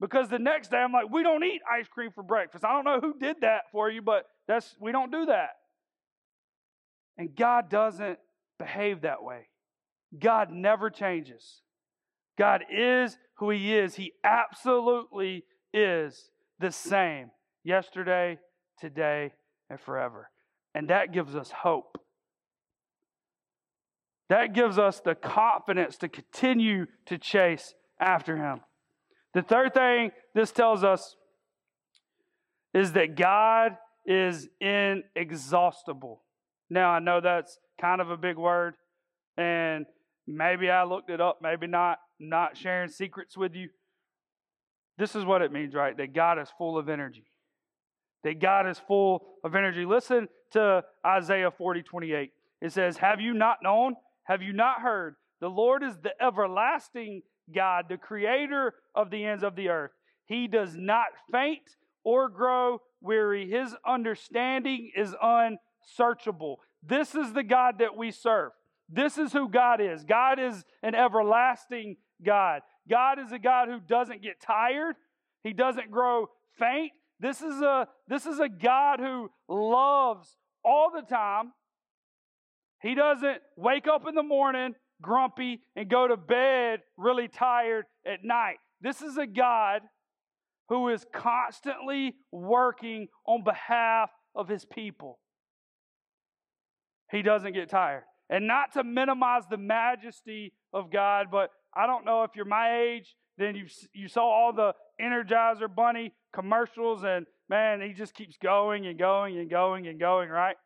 Because 0.00 0.28
the 0.28 0.38
next 0.38 0.70
day 0.70 0.76
I'm 0.76 0.92
like, 0.92 1.10
we 1.10 1.22
don't 1.22 1.42
eat 1.42 1.60
ice 1.70 1.88
cream 1.88 2.10
for 2.14 2.22
breakfast. 2.22 2.64
I 2.64 2.72
don't 2.72 2.84
know 2.84 3.00
who 3.00 3.18
did 3.18 3.38
that 3.40 3.62
for 3.72 3.90
you, 3.90 4.02
but 4.02 4.26
that's 4.46 4.76
we 4.80 4.92
don't 4.92 5.10
do 5.10 5.26
that. 5.26 5.50
And 7.16 7.34
God 7.34 7.68
doesn't 7.68 8.18
behave 8.58 9.00
that 9.00 9.24
way. 9.24 9.48
God 10.16 10.50
never 10.50 10.90
changes. 10.90 11.62
God 12.38 12.64
is 12.70 13.16
who 13.38 13.50
He 13.50 13.76
is. 13.76 13.96
He 13.96 14.12
absolutely 14.22 15.44
is 15.74 16.30
the 16.60 16.70
same 16.70 17.30
yesterday, 17.64 18.38
today, 18.80 19.32
and 19.70 19.80
forever. 19.80 20.30
And 20.74 20.88
that 20.88 21.12
gives 21.12 21.34
us 21.34 21.50
hope. 21.50 21.98
That 24.28 24.52
gives 24.52 24.78
us 24.78 25.00
the 25.00 25.14
confidence 25.14 25.96
to 25.98 26.08
continue 26.08 26.86
to 27.06 27.18
chase 27.18 27.74
after 28.00 28.36
Him. 28.36 28.60
The 29.34 29.42
third 29.42 29.74
thing 29.74 30.12
this 30.34 30.52
tells 30.52 30.84
us 30.84 31.16
is 32.74 32.92
that 32.92 33.16
God 33.16 33.76
is 34.06 34.48
inexhaustible. 34.60 36.22
Now, 36.70 36.90
I 36.90 36.98
know 36.98 37.20
that's 37.20 37.58
kind 37.80 38.00
of 38.00 38.10
a 38.10 38.16
big 38.16 38.36
word, 38.36 38.74
and 39.36 39.86
maybe 40.26 40.70
I 40.70 40.84
looked 40.84 41.10
it 41.10 41.20
up, 41.20 41.38
maybe 41.42 41.66
not, 41.66 41.98
not 42.20 42.56
sharing 42.56 42.90
secrets 42.90 43.36
with 43.36 43.54
you. 43.54 43.68
This 44.98 45.14
is 45.14 45.24
what 45.24 45.42
it 45.42 45.52
means, 45.52 45.74
right? 45.74 45.96
That 45.96 46.12
God 46.12 46.38
is 46.38 46.48
full 46.58 46.76
of 46.76 46.88
energy. 46.88 47.24
That 48.24 48.40
God 48.40 48.68
is 48.68 48.78
full 48.78 49.26
of 49.44 49.54
energy. 49.54 49.84
Listen 49.84 50.28
to 50.52 50.82
Isaiah 51.06 51.50
40 51.50 51.82
28. 51.82 52.32
It 52.60 52.72
says, 52.72 52.96
Have 52.98 53.20
you 53.20 53.34
not 53.34 53.58
known? 53.62 53.94
Have 54.24 54.42
you 54.42 54.52
not 54.52 54.80
heard? 54.80 55.16
The 55.40 55.48
Lord 55.48 55.82
is 55.82 55.96
the 56.02 56.12
everlasting 56.20 57.22
God, 57.54 57.86
the 57.88 57.96
creator 57.96 58.74
of 58.94 59.10
the 59.10 59.24
ends 59.24 59.42
of 59.42 59.56
the 59.56 59.68
earth. 59.68 59.92
He 60.26 60.48
does 60.48 60.74
not 60.76 61.06
faint 61.32 61.76
or 62.04 62.28
grow 62.28 62.80
weary. 63.00 63.48
His 63.48 63.74
understanding 63.86 64.90
is 64.94 65.14
unsearchable. 65.22 66.60
This 66.82 67.14
is 67.14 67.32
the 67.32 67.42
God 67.42 67.78
that 67.78 67.96
we 67.96 68.10
serve. 68.10 68.52
This 68.88 69.18
is 69.18 69.32
who 69.32 69.48
God 69.48 69.80
is. 69.80 70.04
God 70.04 70.38
is 70.38 70.64
an 70.82 70.94
everlasting 70.94 71.96
God. 72.24 72.62
God 72.88 73.18
is 73.18 73.32
a 73.32 73.38
God 73.38 73.68
who 73.68 73.80
doesn't 73.80 74.22
get 74.22 74.40
tired. 74.40 74.96
He 75.42 75.52
doesn't 75.52 75.90
grow 75.90 76.28
faint. 76.58 76.92
This 77.20 77.42
is 77.42 77.60
a, 77.60 77.88
this 78.06 78.26
is 78.26 78.38
a 78.38 78.48
God 78.48 79.00
who 79.00 79.30
loves 79.48 80.36
all 80.64 80.90
the 80.94 81.02
time. 81.02 81.52
He 82.80 82.94
doesn't 82.94 83.38
wake 83.56 83.88
up 83.88 84.06
in 84.06 84.14
the 84.14 84.22
morning 84.22 84.74
grumpy 85.00 85.60
and 85.76 85.88
go 85.88 86.08
to 86.08 86.16
bed 86.16 86.80
really 86.96 87.28
tired 87.28 87.84
at 88.06 88.24
night. 88.24 88.56
This 88.80 89.02
is 89.02 89.16
a 89.16 89.26
God 89.26 89.82
who 90.68 90.88
is 90.88 91.06
constantly 91.12 92.14
working 92.30 93.08
on 93.26 93.42
behalf 93.42 94.10
of 94.34 94.48
his 94.48 94.64
people. 94.64 95.18
He 97.10 97.22
doesn't 97.22 97.54
get 97.54 97.70
tired. 97.70 98.04
And 98.28 98.46
not 98.46 98.72
to 98.74 98.84
minimize 98.84 99.44
the 99.48 99.56
majesty 99.56 100.52
of 100.72 100.92
God, 100.92 101.28
but 101.32 101.50
I 101.74 101.86
don't 101.86 102.04
know 102.04 102.24
if 102.24 102.32
you're 102.36 102.44
my 102.44 102.78
age, 102.78 103.16
then 103.38 103.54
you 103.54 103.66
you 103.92 104.08
saw 104.08 104.22
all 104.22 104.52
the 104.52 104.74
Energizer 105.00 105.72
Bunny 105.72 106.12
commercials, 106.34 107.04
and 107.04 107.26
man, 107.48 107.80
he 107.80 107.92
just 107.92 108.14
keeps 108.14 108.36
going 108.42 108.86
and 108.86 108.98
going 108.98 109.38
and 109.38 109.48
going 109.48 109.86
and 109.86 109.98
going, 109.98 110.28
right? 110.28 110.56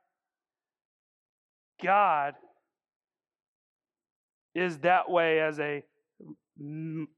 God 1.83 2.35
is 4.55 4.79
that 4.79 5.11
way 5.11 5.41
as 5.41 5.59
a 5.59 5.85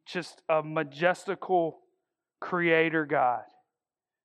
just 0.06 0.42
a 0.48 0.62
majestical 0.62 1.78
creator 2.40 3.04
God. 3.06 3.42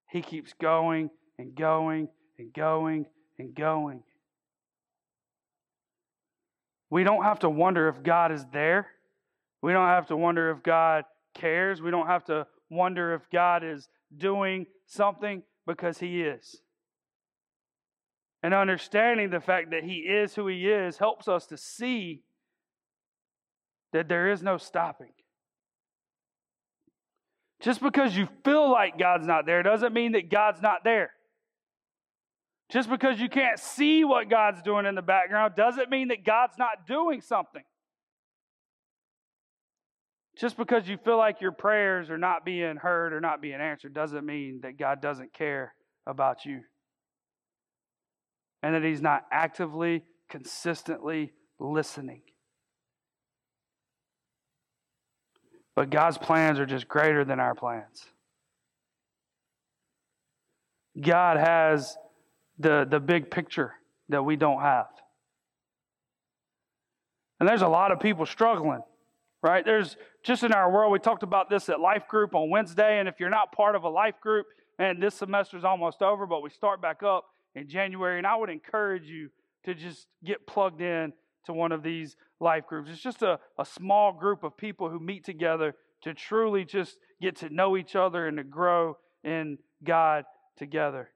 He 0.10 0.22
keeps 0.22 0.54
going 0.54 1.10
and 1.38 1.56
going 1.56 2.10
and 2.38 2.54
going 2.54 3.06
and 3.38 3.54
going. 3.54 4.04
We 6.90 7.04
don't 7.04 7.24
have 7.24 7.40
to 7.40 7.50
wonder 7.50 7.88
if 7.88 8.02
God 8.02 8.32
is 8.32 8.46
there. 8.52 8.88
We 9.62 9.74
don't 9.74 9.88
have 9.88 10.08
to 10.08 10.18
wonder 10.18 10.52
if 10.52 10.64
God 10.64 11.04
cares. 11.34 11.82
We 11.82 11.92
don't 11.92 12.08
have 12.08 12.26
to 12.26 12.48
wonder 12.70 13.14
if 13.14 13.30
God 13.32 13.64
is 13.64 13.90
doing 14.16 14.66
something 14.86 15.44
because 15.66 16.00
He 16.00 16.22
is. 16.22 16.62
And 18.42 18.54
understanding 18.54 19.30
the 19.30 19.42
fact 19.42 19.72
that 19.72 19.84
He 19.84 19.98
is 19.98 20.36
who 20.36 20.48
He 20.48 20.70
is 20.70 20.98
helps 20.98 21.28
us 21.28 21.46
to 21.48 21.58
see 21.58 22.24
that 23.92 24.08
there 24.08 24.32
is 24.32 24.42
no 24.42 24.58
stopping. 24.58 25.12
Just 27.60 27.82
because 27.82 28.16
you 28.16 28.28
feel 28.46 28.72
like 28.72 28.98
God's 28.98 29.28
not 29.28 29.46
there 29.46 29.64
doesn't 29.64 29.94
mean 29.94 30.14
that 30.14 30.30
God's 30.30 30.62
not 30.62 30.84
there. 30.84 31.12
Just 32.70 32.90
because 32.90 33.20
you 33.20 33.30
can't 33.30 33.60
see 33.60 34.04
what 34.06 34.30
God's 34.30 34.62
doing 34.62 34.86
in 34.86 34.96
the 34.96 35.02
background 35.02 35.56
doesn't 35.56 35.90
mean 35.90 36.10
that 36.10 36.24
God's 36.24 36.58
not 36.58 36.88
doing 36.88 37.20
something. 37.20 37.64
Just 40.40 40.56
because 40.56 40.88
you 40.88 40.98
feel 41.04 41.18
like 41.18 41.42
your 41.42 41.52
prayers 41.52 42.10
are 42.10 42.18
not 42.18 42.46
being 42.46 42.78
heard 42.78 43.12
or 43.12 43.20
not 43.20 43.42
being 43.42 43.60
answered 43.60 43.94
doesn't 43.94 44.26
mean 44.26 44.62
that 44.64 44.78
God 44.78 45.02
doesn't 45.02 45.34
care 45.34 45.74
about 46.08 46.46
you. 46.46 46.62
And 48.64 48.74
that 48.74 48.84
He's 48.84 49.02
not 49.02 49.26
actively, 49.32 50.04
consistently 50.30 51.34
listening. 51.60 52.22
But 55.76 55.90
God's 55.90 56.18
plans 56.18 56.58
are 56.60 56.66
just 56.66 56.88
greater 56.88 57.26
than 57.26 57.40
our 57.40 57.56
plans. 57.56 58.06
God 61.00 61.38
has 61.38 61.98
the, 62.58 62.88
the 62.90 63.00
big 63.00 63.30
picture 63.30 63.74
that 64.08 64.24
we 64.24 64.38
don't 64.38 64.62
have. 64.62 64.88
And 67.40 67.48
there's 67.48 67.62
a 67.62 67.68
lot 67.68 67.92
of 67.92 68.00
people 68.00 68.26
struggling, 68.26 68.82
right? 69.42 69.64
There's 69.64 69.96
just 70.24 70.44
in 70.44 70.52
our 70.52 70.72
world, 70.72 70.92
we 70.92 71.00
talked 71.00 71.24
about 71.24 71.50
this 71.50 71.70
at 71.70 71.80
Life 71.80 72.08
Group 72.08 72.36
on 72.36 72.50
Wednesday. 72.50 73.00
And 73.00 73.08
if 73.08 73.20
you're 73.20 73.30
not 73.30 73.52
part 73.52 73.76
of 73.76 73.84
a 73.84 73.90
Life 73.90 74.20
Group, 74.22 74.48
and 74.78 75.02
this 75.02 75.16
semester 75.16 75.58
is 75.58 75.64
almost 75.64 76.02
over, 76.02 76.26
but 76.26 76.42
we 76.42 76.50
start 76.50 76.82
back 76.82 77.04
up 77.04 77.26
in 77.56 77.68
January. 77.68 78.18
And 78.18 78.28
I 78.28 78.36
would 78.36 78.50
encourage 78.50 79.06
you 79.06 79.30
to 79.66 79.74
just 79.74 80.08
get 80.24 80.48
plugged 80.48 80.82
in 80.82 81.14
to 81.46 81.54
one 81.54 81.72
of 81.72 81.84
these 81.84 82.16
life 82.40 82.66
groups. 82.68 82.90
It's 82.90 83.02
just 83.02 83.22
a, 83.22 83.40
a 83.58 83.66
small 83.66 84.14
group 84.14 84.44
of 84.44 84.56
people 84.58 84.90
who 84.90 85.00
meet 85.00 85.26
together 85.26 85.76
to 86.04 86.14
truly 86.14 86.64
just 86.64 86.98
get 87.22 87.36
to 87.38 87.50
know 87.50 87.76
each 87.76 87.96
other 87.96 88.28
and 88.28 88.38
to 88.38 88.44
grow 88.44 88.98
in 89.24 89.58
God 89.84 90.24
together. 90.58 91.10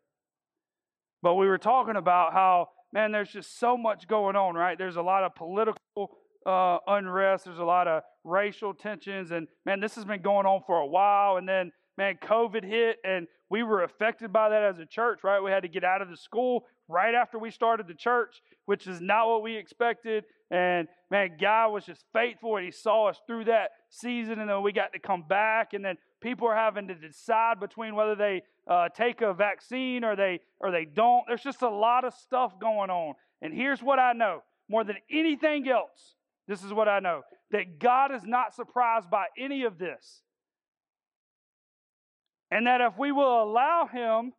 But 1.21 1.35
we 1.35 1.47
were 1.47 1.57
talking 1.57 1.95
about 1.95 2.33
how, 2.33 2.69
man, 2.91 3.11
there's 3.11 3.31
just 3.31 3.59
so 3.59 3.77
much 3.77 4.07
going 4.07 4.35
on, 4.35 4.55
right? 4.55 4.77
There's 4.77 4.97
a 4.97 5.01
lot 5.01 5.23
of 5.23 5.35
political 5.35 6.17
uh, 6.45 6.77
unrest, 6.87 7.45
there's 7.45 7.59
a 7.59 7.63
lot 7.63 7.87
of 7.87 8.03
racial 8.23 8.73
tensions, 8.73 9.31
and 9.31 9.47
man, 9.65 9.79
this 9.79 9.95
has 9.95 10.05
been 10.05 10.21
going 10.21 10.45
on 10.45 10.61
for 10.65 10.77
a 10.77 10.85
while. 10.85 11.37
And 11.37 11.47
then, 11.47 11.71
man, 11.97 12.17
COVID 12.21 12.63
hit, 12.63 12.97
and 13.03 13.27
we 13.49 13.63
were 13.63 13.83
affected 13.83 14.33
by 14.33 14.49
that 14.49 14.63
as 14.63 14.79
a 14.79 14.85
church, 14.85 15.23
right? 15.23 15.41
We 15.41 15.51
had 15.51 15.63
to 15.63 15.69
get 15.69 15.83
out 15.83 16.01
of 16.01 16.09
the 16.09 16.17
school 16.17 16.65
right 16.87 17.13
after 17.13 17.37
we 17.37 17.51
started 17.51 17.87
the 17.87 17.93
church, 17.93 18.41
which 18.65 18.87
is 18.87 18.99
not 19.01 19.27
what 19.27 19.43
we 19.43 19.55
expected. 19.55 20.25
And 20.51 20.87
man, 21.09 21.37
God 21.39 21.69
was 21.69 21.85
just 21.85 22.03
faithful, 22.13 22.57
and 22.57 22.65
He 22.65 22.71
saw 22.71 23.09
us 23.09 23.21
through 23.25 23.45
that 23.45 23.71
season, 23.89 24.39
and 24.39 24.49
then 24.49 24.61
we 24.61 24.71
got 24.71 24.93
to 24.93 24.99
come 24.99 25.23
back, 25.27 25.73
and 25.73 25.83
then 25.83 25.97
people 26.21 26.47
are 26.47 26.55
having 26.55 26.87
to 26.87 26.95
decide 26.95 27.59
between 27.59 27.95
whether 27.95 28.15
they 28.15 28.41
uh, 28.69 28.89
take 28.89 29.21
a 29.21 29.33
vaccine 29.33 30.03
or 30.03 30.15
they 30.15 30.39
or 30.59 30.71
they 30.71 30.85
don't. 30.85 31.23
There's 31.27 31.43
just 31.43 31.61
a 31.61 31.69
lot 31.69 32.05
of 32.05 32.13
stuff 32.13 32.59
going 32.59 32.89
on. 32.89 33.15
And 33.41 33.53
here's 33.53 33.81
what 33.81 33.99
I 33.99 34.13
know: 34.13 34.41
more 34.69 34.83
than 34.83 34.97
anything 35.11 35.67
else, 35.67 36.15
this 36.47 36.63
is 36.63 36.73
what 36.73 36.87
I 36.87 36.99
know 36.99 37.21
that 37.51 37.79
God 37.79 38.13
is 38.13 38.23
not 38.25 38.55
surprised 38.55 39.09
by 39.09 39.25
any 39.37 39.63
of 39.63 39.77
this. 39.77 40.21
And 42.49 42.67
that 42.67 42.81
if 42.81 42.97
we 42.97 43.11
will 43.11 43.43
allow 43.43 43.87
Him, 43.91 44.33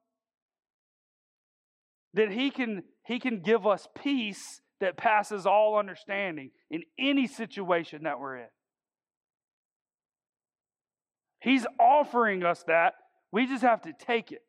then 2.12 2.30
He 2.30 2.50
can, 2.50 2.82
he 3.06 3.18
can 3.18 3.40
give 3.40 3.66
us 3.66 3.88
peace 3.94 4.60
that 4.80 4.96
passes 4.96 5.46
all 5.46 5.78
understanding 5.78 6.50
in 6.70 6.82
any 6.98 7.26
situation 7.26 8.02
that 8.02 8.20
we're 8.20 8.38
in. 8.38 8.48
He's 11.40 11.66
offering 11.78 12.42
us 12.44 12.64
that. 12.66 12.94
We 13.30 13.46
just 13.46 13.62
have 13.62 13.82
to 13.82 13.92
take 13.92 14.32
it. 14.32 14.42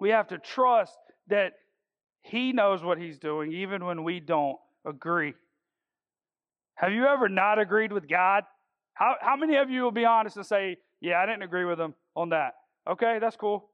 We 0.00 0.10
have 0.10 0.28
to 0.28 0.38
trust 0.38 0.96
that 1.28 1.52
He 2.22 2.52
knows 2.52 2.82
what 2.82 2.98
He's 2.98 3.18
doing, 3.18 3.52
even 3.52 3.84
when 3.84 4.04
we 4.04 4.20
don't 4.20 4.56
agree. 4.86 5.34
Have 6.78 6.92
you 6.92 7.06
ever 7.06 7.28
not 7.28 7.58
agreed 7.58 7.92
with 7.92 8.08
God? 8.08 8.44
How, 8.94 9.16
how 9.20 9.36
many 9.36 9.56
of 9.56 9.68
you 9.68 9.82
will 9.82 9.90
be 9.90 10.04
honest 10.04 10.36
and 10.36 10.46
say, 10.46 10.76
Yeah, 11.00 11.20
I 11.20 11.26
didn't 11.26 11.42
agree 11.42 11.64
with 11.64 11.80
him 11.80 11.94
on 12.14 12.28
that? 12.30 12.54
Okay, 12.88 13.18
that's 13.20 13.36
cool. 13.36 13.68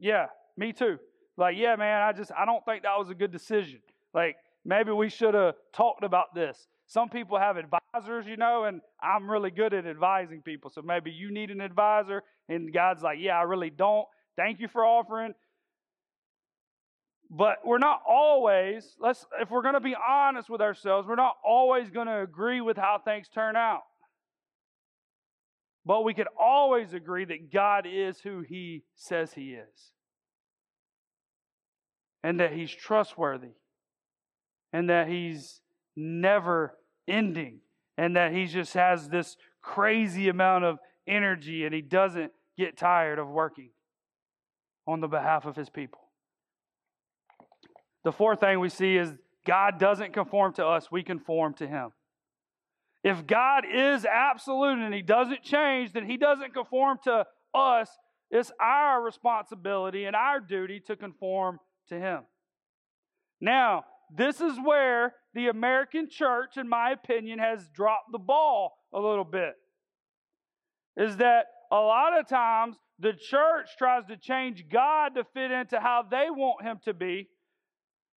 Yeah, 0.00 0.26
me 0.56 0.72
too. 0.72 0.98
Like, 1.36 1.56
yeah, 1.56 1.76
man, 1.76 2.02
I 2.02 2.12
just, 2.12 2.32
I 2.36 2.44
don't 2.44 2.64
think 2.64 2.82
that 2.82 2.98
was 2.98 3.08
a 3.10 3.14
good 3.14 3.30
decision. 3.30 3.80
Like, 4.12 4.36
maybe 4.64 4.90
we 4.90 5.08
should 5.08 5.34
have 5.34 5.54
talked 5.72 6.02
about 6.04 6.34
this. 6.34 6.66
Some 6.86 7.08
people 7.08 7.38
have 7.38 7.56
advisors, 7.56 8.26
you 8.26 8.36
know, 8.36 8.64
and 8.64 8.80
I'm 9.00 9.30
really 9.30 9.50
good 9.50 9.72
at 9.72 9.86
advising 9.86 10.42
people. 10.42 10.68
So 10.68 10.82
maybe 10.82 11.10
you 11.12 11.30
need 11.30 11.50
an 11.50 11.60
advisor, 11.60 12.24
and 12.48 12.72
God's 12.72 13.02
like, 13.02 13.18
Yeah, 13.20 13.38
I 13.38 13.42
really 13.42 13.70
don't. 13.70 14.06
Thank 14.36 14.58
you 14.58 14.66
for 14.66 14.84
offering. 14.84 15.34
But 17.34 17.64
we're 17.64 17.78
not 17.78 18.02
always, 18.06 18.94
let's 19.00 19.24
if 19.40 19.50
we're 19.50 19.62
going 19.62 19.72
to 19.72 19.80
be 19.80 19.96
honest 19.96 20.50
with 20.50 20.60
ourselves, 20.60 21.08
we're 21.08 21.14
not 21.14 21.36
always 21.42 21.88
going 21.88 22.06
to 22.06 22.20
agree 22.20 22.60
with 22.60 22.76
how 22.76 23.00
things 23.02 23.26
turn 23.26 23.56
out. 23.56 23.80
But 25.86 26.04
we 26.04 26.12
could 26.12 26.28
always 26.38 26.92
agree 26.92 27.24
that 27.24 27.50
God 27.50 27.86
is 27.90 28.20
who 28.20 28.42
he 28.46 28.84
says 28.96 29.32
he 29.32 29.54
is. 29.54 29.92
And 32.22 32.38
that 32.38 32.52
he's 32.52 32.70
trustworthy. 32.70 33.54
And 34.70 34.90
that 34.90 35.08
he's 35.08 35.62
never 35.96 36.76
ending. 37.08 37.60
And 37.96 38.14
that 38.14 38.32
he 38.32 38.46
just 38.46 38.74
has 38.74 39.08
this 39.08 39.38
crazy 39.62 40.28
amount 40.28 40.64
of 40.64 40.78
energy 41.08 41.64
and 41.64 41.74
he 41.74 41.80
doesn't 41.80 42.32
get 42.58 42.76
tired 42.76 43.18
of 43.18 43.28
working 43.28 43.70
on 44.86 45.00
the 45.00 45.08
behalf 45.08 45.46
of 45.46 45.56
his 45.56 45.70
people. 45.70 46.01
The 48.04 48.12
fourth 48.12 48.40
thing 48.40 48.60
we 48.60 48.68
see 48.68 48.96
is 48.96 49.12
God 49.46 49.78
doesn't 49.78 50.12
conform 50.12 50.52
to 50.54 50.66
us, 50.66 50.90
we 50.90 51.02
conform 51.02 51.54
to 51.54 51.66
Him. 51.66 51.90
If 53.04 53.26
God 53.26 53.64
is 53.72 54.04
absolute 54.04 54.78
and 54.78 54.94
He 54.94 55.02
doesn't 55.02 55.42
change, 55.42 55.92
then 55.92 56.06
He 56.06 56.16
doesn't 56.16 56.54
conform 56.54 56.98
to 57.04 57.26
us. 57.54 57.90
It's 58.30 58.52
our 58.60 59.02
responsibility 59.02 60.04
and 60.04 60.16
our 60.16 60.40
duty 60.40 60.80
to 60.86 60.96
conform 60.96 61.58
to 61.88 61.98
Him. 61.98 62.20
Now, 63.40 63.84
this 64.14 64.40
is 64.40 64.56
where 64.62 65.14
the 65.34 65.48
American 65.48 66.08
church, 66.08 66.56
in 66.56 66.68
my 66.68 66.90
opinion, 66.90 67.38
has 67.38 67.68
dropped 67.74 68.12
the 68.12 68.18
ball 68.18 68.72
a 68.92 69.00
little 69.00 69.24
bit. 69.24 69.54
Is 70.96 71.16
that 71.16 71.46
a 71.72 71.76
lot 71.76 72.18
of 72.18 72.28
times 72.28 72.76
the 72.98 73.14
church 73.14 73.70
tries 73.78 74.04
to 74.06 74.16
change 74.16 74.66
God 74.70 75.14
to 75.16 75.24
fit 75.34 75.50
into 75.50 75.80
how 75.80 76.04
they 76.08 76.26
want 76.30 76.62
Him 76.62 76.78
to 76.84 76.94
be 76.94 77.28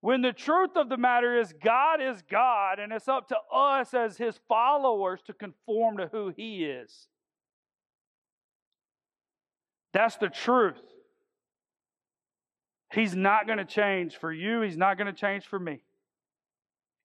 when 0.06 0.22
the 0.22 0.34
truth 0.34 0.76
of 0.76 0.88
the 0.88 0.98
matter 0.98 1.36
is, 1.36 1.52
God 1.64 2.00
is 2.00 2.22
God, 2.30 2.78
and 2.78 2.94
it's 2.94 3.08
up 3.08 3.28
to 3.30 3.38
us 3.52 3.92
as 3.96 4.18
His 4.18 4.40
followers 4.48 5.20
to 5.26 5.34
conform 5.34 5.98
to 5.98 6.06
who 6.12 6.32
He 6.38 6.64
is. 6.64 7.08
That's 9.94 10.16
the 10.18 10.30
truth. 10.30 10.80
He's 12.94 13.16
not 13.16 13.48
going 13.48 13.58
to 13.58 13.66
change 13.66 14.18
for 14.18 14.32
you, 14.32 14.62
He's 14.62 14.78
not 14.78 15.00
going 15.00 15.12
to 15.12 15.20
change 15.20 15.48
for 15.48 15.58
me. 15.58 15.82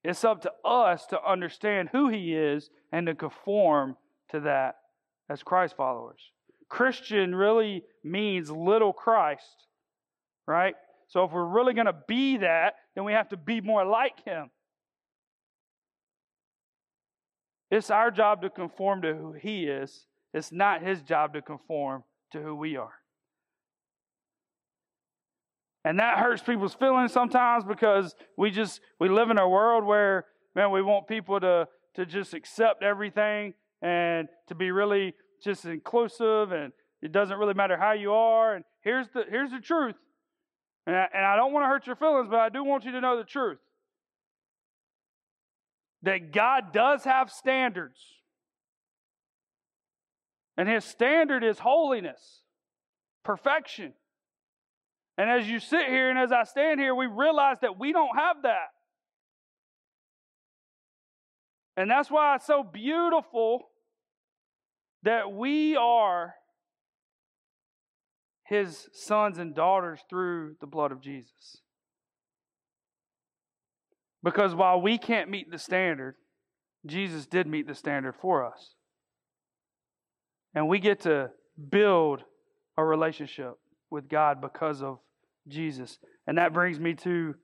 It's 0.04 0.22
up 0.22 0.42
to 0.42 0.52
us 0.62 1.06
to 1.06 1.24
understand 1.26 1.88
who 1.92 2.10
He 2.10 2.34
is 2.34 2.68
and 2.92 3.06
to 3.06 3.14
conform 3.14 3.96
to 4.28 4.40
that 4.40 4.76
as 5.30 5.42
Christ 5.42 5.74
followers. 5.74 6.20
Christian 6.68 7.34
really 7.34 7.82
means 8.04 8.50
little 8.50 8.92
Christ, 8.92 9.68
right? 10.46 10.74
So 11.10 11.24
if 11.24 11.32
we're 11.32 11.44
really 11.44 11.74
going 11.74 11.86
to 11.86 11.96
be 12.06 12.38
that, 12.38 12.74
then 12.94 13.04
we 13.04 13.12
have 13.12 13.28
to 13.30 13.36
be 13.36 13.60
more 13.60 13.84
like 13.84 14.24
him. 14.24 14.48
It's 17.68 17.90
our 17.90 18.12
job 18.12 18.42
to 18.42 18.50
conform 18.50 19.02
to 19.02 19.14
who 19.14 19.32
he 19.32 19.64
is. 19.64 20.06
It's 20.32 20.52
not 20.52 20.82
his 20.82 21.02
job 21.02 21.34
to 21.34 21.42
conform 21.42 22.04
to 22.32 22.40
who 22.40 22.54
we 22.54 22.76
are. 22.76 22.92
And 25.84 25.98
that 25.98 26.18
hurts 26.18 26.42
people's 26.42 26.74
feelings 26.74 27.12
sometimes 27.12 27.64
because 27.64 28.14
we 28.36 28.52
just 28.52 28.80
we 29.00 29.08
live 29.08 29.30
in 29.30 29.38
a 29.38 29.48
world 29.48 29.84
where 29.84 30.26
man 30.54 30.70
we 30.70 30.82
want 30.82 31.08
people 31.08 31.40
to 31.40 31.66
to 31.94 32.06
just 32.06 32.34
accept 32.34 32.82
everything 32.82 33.54
and 33.80 34.28
to 34.48 34.54
be 34.54 34.70
really 34.70 35.14
just 35.42 35.64
inclusive 35.64 36.52
and 36.52 36.72
it 37.00 37.12
doesn't 37.12 37.38
really 37.38 37.54
matter 37.54 37.78
how 37.78 37.92
you 37.92 38.12
are 38.12 38.54
and 38.54 38.64
here's 38.82 39.08
the 39.14 39.24
here's 39.30 39.52
the 39.52 39.58
truth 39.58 39.94
and 40.86 40.96
I, 40.96 41.06
and 41.14 41.24
I 41.24 41.36
don't 41.36 41.52
want 41.52 41.64
to 41.64 41.68
hurt 41.68 41.86
your 41.86 41.96
feelings, 41.96 42.28
but 42.30 42.40
I 42.40 42.48
do 42.48 42.64
want 42.64 42.84
you 42.84 42.92
to 42.92 43.00
know 43.00 43.16
the 43.16 43.24
truth 43.24 43.58
that 46.02 46.32
God 46.32 46.72
does 46.72 47.04
have 47.04 47.30
standards. 47.30 47.98
And 50.56 50.68
his 50.68 50.84
standard 50.84 51.44
is 51.44 51.58
holiness, 51.58 52.40
perfection. 53.24 53.92
And 55.16 55.30
as 55.30 55.48
you 55.48 55.60
sit 55.60 55.86
here 55.88 56.10
and 56.10 56.18
as 56.18 56.32
I 56.32 56.44
stand 56.44 56.80
here, 56.80 56.94
we 56.94 57.06
realize 57.06 57.58
that 57.62 57.78
we 57.78 57.92
don't 57.92 58.16
have 58.16 58.42
that. 58.42 58.68
And 61.76 61.90
that's 61.90 62.10
why 62.10 62.36
it's 62.36 62.46
so 62.46 62.62
beautiful 62.62 63.68
that 65.02 65.32
we 65.32 65.76
are 65.76 66.34
his 68.50 68.88
sons 68.92 69.38
and 69.38 69.54
daughters 69.54 70.00
through 70.10 70.56
the 70.60 70.66
blood 70.66 70.90
of 70.90 71.00
Jesus. 71.00 71.58
Because 74.24 74.56
while 74.56 74.82
we 74.82 74.98
can't 74.98 75.30
meet 75.30 75.52
the 75.52 75.58
standard, 75.58 76.16
Jesus 76.84 77.26
did 77.26 77.46
meet 77.46 77.68
the 77.68 77.76
standard 77.76 78.16
for 78.20 78.44
us. 78.44 78.74
And 80.52 80.68
we 80.68 80.80
get 80.80 81.00
to 81.02 81.30
build 81.70 82.24
a 82.76 82.84
relationship 82.84 83.52
with 83.88 84.08
God 84.08 84.40
because 84.40 84.82
of 84.82 84.98
Jesus. 85.46 86.00
And 86.26 86.36
that 86.36 86.52
brings 86.52 86.80
me 86.80 86.94
to 86.94 87.36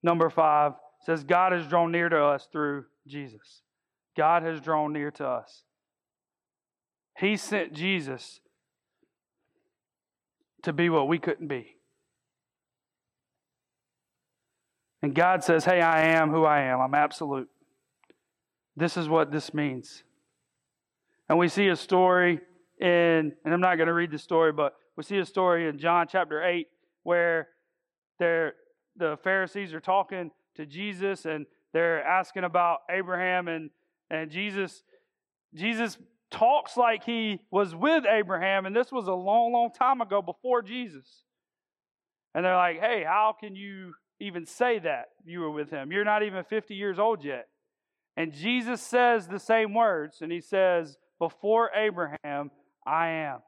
number 0.00 0.30
five. 0.30 0.72
It 0.72 1.06
says 1.06 1.24
God 1.24 1.50
has 1.50 1.66
drawn 1.66 1.90
near 1.90 2.08
to 2.08 2.22
us 2.22 2.46
through 2.52 2.84
Jesus. 3.08 3.62
God 4.16 4.44
has 4.44 4.60
drawn 4.60 4.92
near 4.92 5.10
to 5.10 5.26
us. 5.26 5.64
He 7.18 7.36
sent 7.36 7.72
Jesus 7.72 8.38
to 10.62 10.72
be 10.72 10.88
what 10.88 11.08
we 11.08 11.18
couldn't 11.18 11.48
be. 11.48 11.76
And 15.02 15.14
God 15.14 15.42
says, 15.42 15.64
Hey, 15.64 15.80
I 15.80 16.02
am 16.16 16.30
who 16.30 16.44
I 16.44 16.62
am. 16.62 16.80
I'm 16.80 16.94
absolute. 16.94 17.48
This 18.76 18.96
is 18.96 19.08
what 19.08 19.30
this 19.32 19.52
means. 19.52 20.04
And 21.28 21.38
we 21.38 21.48
see 21.48 21.68
a 21.68 21.76
story 21.76 22.40
in, 22.80 23.32
and 23.44 23.54
I'm 23.54 23.60
not 23.60 23.76
going 23.76 23.88
to 23.88 23.92
read 23.92 24.10
the 24.10 24.18
story, 24.18 24.52
but 24.52 24.74
we 24.96 25.02
see 25.02 25.18
a 25.18 25.26
story 25.26 25.68
in 25.68 25.78
John 25.78 26.06
chapter 26.10 26.42
8 26.42 26.66
where 27.02 27.48
they're, 28.18 28.54
the 28.96 29.18
Pharisees 29.22 29.74
are 29.74 29.80
talking 29.80 30.30
to 30.56 30.66
Jesus 30.66 31.24
and 31.24 31.46
they're 31.72 32.04
asking 32.04 32.44
about 32.44 32.80
Abraham 32.90 33.48
and, 33.48 33.70
and 34.10 34.30
Jesus. 34.30 34.82
Jesus 35.54 35.98
talks 36.32 36.76
like 36.76 37.04
he 37.04 37.40
was 37.50 37.74
with 37.74 38.04
Abraham, 38.04 38.66
and 38.66 38.74
this 38.74 38.90
was 38.90 39.06
a 39.06 39.12
long, 39.12 39.52
long 39.52 39.70
time 39.70 40.00
ago 40.00 40.20
before 40.20 40.62
Jesus. 40.62 41.22
And 42.34 42.44
they're 42.44 42.56
like, 42.56 42.80
hey, 42.80 43.04
how 43.06 43.36
can 43.38 43.54
you 43.54 43.92
even 44.20 44.46
say 44.46 44.78
that 44.80 45.06
you 45.24 45.40
were 45.40 45.50
with 45.50 45.70
him? 45.70 45.92
You're 45.92 46.04
not 46.04 46.22
even 46.22 46.42
50 46.42 46.74
years 46.74 46.98
old 46.98 47.24
yet. 47.24 47.48
And 48.16 48.32
Jesus 48.32 48.80
says 48.80 49.28
the 49.28 49.38
same 49.38 49.74
words, 49.74 50.18
and 50.20 50.32
he 50.32 50.40
says, 50.40 50.98
Before 51.18 51.70
Abraham, 51.74 52.50
I 52.86 53.08
am. 53.08 53.38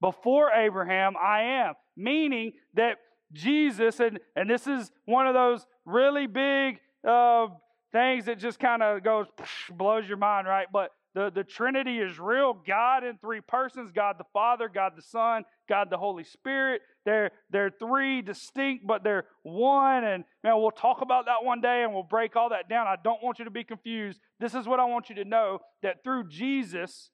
Before 0.00 0.50
Abraham, 0.50 1.14
I 1.20 1.42
am. 1.42 1.74
Meaning 1.96 2.52
that 2.74 2.96
Jesus, 3.32 4.00
and, 4.00 4.18
and 4.34 4.48
this 4.48 4.66
is 4.66 4.90
one 5.04 5.26
of 5.26 5.34
those 5.34 5.66
really 5.84 6.26
big 6.26 6.78
uh, 7.06 7.46
things 7.92 8.24
that 8.24 8.38
just 8.38 8.58
kind 8.58 8.82
of 8.82 9.04
goes, 9.04 9.26
blows 9.70 10.08
your 10.08 10.16
mind, 10.16 10.48
right? 10.48 10.66
But 10.72 10.90
the, 11.14 11.30
the 11.34 11.42
Trinity 11.42 11.98
is 11.98 12.20
real 12.20 12.54
God 12.66 13.02
in 13.02 13.18
three 13.18 13.40
persons 13.40 13.90
God 13.92 14.16
the 14.18 14.24
Father, 14.32 14.68
God 14.72 14.92
the 14.96 15.02
Son, 15.02 15.44
God 15.68 15.88
the 15.90 15.98
Holy 15.98 16.22
Spirit. 16.22 16.82
They're, 17.04 17.32
they're 17.50 17.70
three 17.70 18.22
distinct, 18.22 18.86
but 18.86 19.02
they're 19.02 19.24
one. 19.42 20.04
And 20.04 20.24
man, 20.44 20.54
we'll 20.56 20.70
talk 20.70 21.00
about 21.00 21.26
that 21.26 21.42
one 21.42 21.60
day 21.60 21.82
and 21.82 21.92
we'll 21.92 22.04
break 22.04 22.36
all 22.36 22.50
that 22.50 22.68
down. 22.68 22.86
I 22.86 22.96
don't 23.02 23.22
want 23.22 23.40
you 23.40 23.44
to 23.44 23.50
be 23.50 23.64
confused. 23.64 24.20
This 24.38 24.54
is 24.54 24.68
what 24.68 24.78
I 24.78 24.84
want 24.84 25.08
you 25.08 25.16
to 25.16 25.24
know 25.24 25.58
that 25.82 26.04
through 26.04 26.28
Jesus, 26.28 27.10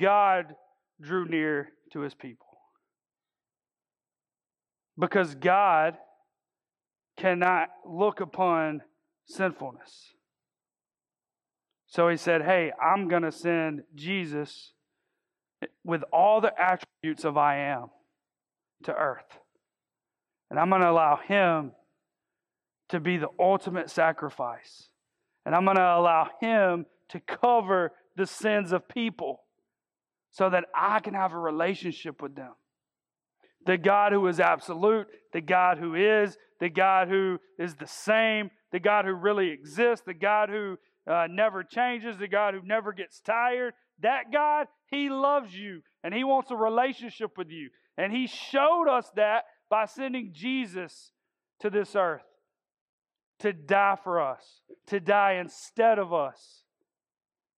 God 0.00 0.54
drew 1.00 1.26
near 1.26 1.68
to 1.92 2.00
his 2.00 2.14
people. 2.14 2.46
Because 4.98 5.34
God 5.36 5.96
cannot 7.16 7.68
look 7.86 8.20
upon 8.20 8.82
sinfulness. 9.26 10.11
So 11.92 12.08
he 12.08 12.16
said, 12.16 12.40
Hey, 12.40 12.72
I'm 12.82 13.06
going 13.06 13.22
to 13.22 13.30
send 13.30 13.82
Jesus 13.94 14.72
with 15.84 16.02
all 16.10 16.40
the 16.40 16.50
attributes 16.58 17.26
of 17.26 17.36
I 17.36 17.58
am 17.58 17.88
to 18.84 18.94
earth. 18.94 19.26
And 20.50 20.58
I'm 20.58 20.70
going 20.70 20.80
to 20.80 20.90
allow 20.90 21.16
him 21.16 21.72
to 22.88 22.98
be 22.98 23.18
the 23.18 23.28
ultimate 23.38 23.90
sacrifice. 23.90 24.88
And 25.44 25.54
I'm 25.54 25.66
going 25.66 25.76
to 25.76 25.82
allow 25.82 26.30
him 26.40 26.86
to 27.10 27.20
cover 27.20 27.92
the 28.16 28.26
sins 28.26 28.72
of 28.72 28.88
people 28.88 29.42
so 30.30 30.48
that 30.48 30.64
I 30.74 31.00
can 31.00 31.12
have 31.12 31.34
a 31.34 31.38
relationship 31.38 32.22
with 32.22 32.34
them. 32.34 32.54
The 33.66 33.76
God 33.76 34.12
who 34.12 34.26
is 34.28 34.40
absolute, 34.40 35.08
the 35.34 35.42
God 35.42 35.76
who 35.76 35.94
is, 35.94 36.38
the 36.58 36.70
God 36.70 37.08
who 37.08 37.38
is 37.58 37.74
the 37.74 37.86
same, 37.86 38.50
the 38.72 38.80
God 38.80 39.04
who 39.04 39.12
really 39.12 39.50
exists, 39.50 40.06
the 40.06 40.14
God 40.14 40.48
who 40.48 40.78
uh, 41.06 41.26
never 41.30 41.64
changes, 41.64 42.16
the 42.18 42.28
God 42.28 42.54
who 42.54 42.62
never 42.64 42.92
gets 42.92 43.20
tired. 43.20 43.74
That 44.00 44.32
God, 44.32 44.66
He 44.86 45.08
loves 45.08 45.56
you 45.56 45.82
and 46.02 46.14
He 46.14 46.24
wants 46.24 46.50
a 46.50 46.56
relationship 46.56 47.36
with 47.36 47.50
you. 47.50 47.70
And 47.96 48.12
He 48.12 48.26
showed 48.26 48.88
us 48.88 49.10
that 49.16 49.44
by 49.68 49.86
sending 49.86 50.32
Jesus 50.32 51.12
to 51.60 51.70
this 51.70 51.94
earth 51.96 52.22
to 53.42 53.52
die 53.52 53.96
for 54.04 54.20
us, 54.20 54.60
to 54.86 55.00
die 55.00 55.34
instead 55.40 55.98
of 55.98 56.12
us, 56.12 56.62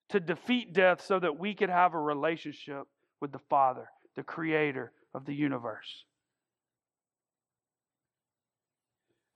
to 0.08 0.18
defeat 0.18 0.72
death 0.72 1.04
so 1.04 1.20
that 1.20 1.38
we 1.38 1.54
could 1.54 1.68
have 1.68 1.92
a 1.92 1.98
relationship 1.98 2.84
with 3.20 3.32
the 3.32 3.38
Father, 3.50 3.90
the 4.16 4.22
Creator 4.22 4.92
of 5.14 5.26
the 5.26 5.34
universe. 5.34 6.04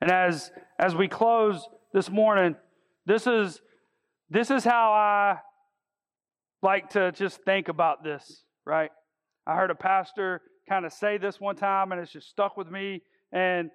And 0.01 0.11
as, 0.11 0.51
as 0.79 0.95
we 0.95 1.09
close 1.09 1.69
this 1.93 2.09
morning, 2.09 2.57
this 3.05 3.27
is 3.27 3.61
this 4.31 4.51
is 4.51 4.65
how 4.65 4.93
I 4.93 5.39
like 6.63 6.91
to 6.91 7.13
just 7.13 7.43
think 7.45 7.69
about 7.69 8.05
this, 8.05 8.43
right? 8.67 8.91
I 9.47 9.57
heard 9.57 9.71
a 9.71 9.75
pastor 9.75 10.43
kind 10.69 10.85
of 10.85 10.93
say 10.93 11.19
this 11.19 11.41
one 11.41 11.57
time 11.57 11.93
and 11.93 12.01
it's 12.01 12.13
just 12.13 12.29
stuck 12.29 12.57
with 12.57 12.71
me. 12.71 13.03
And 13.33 13.71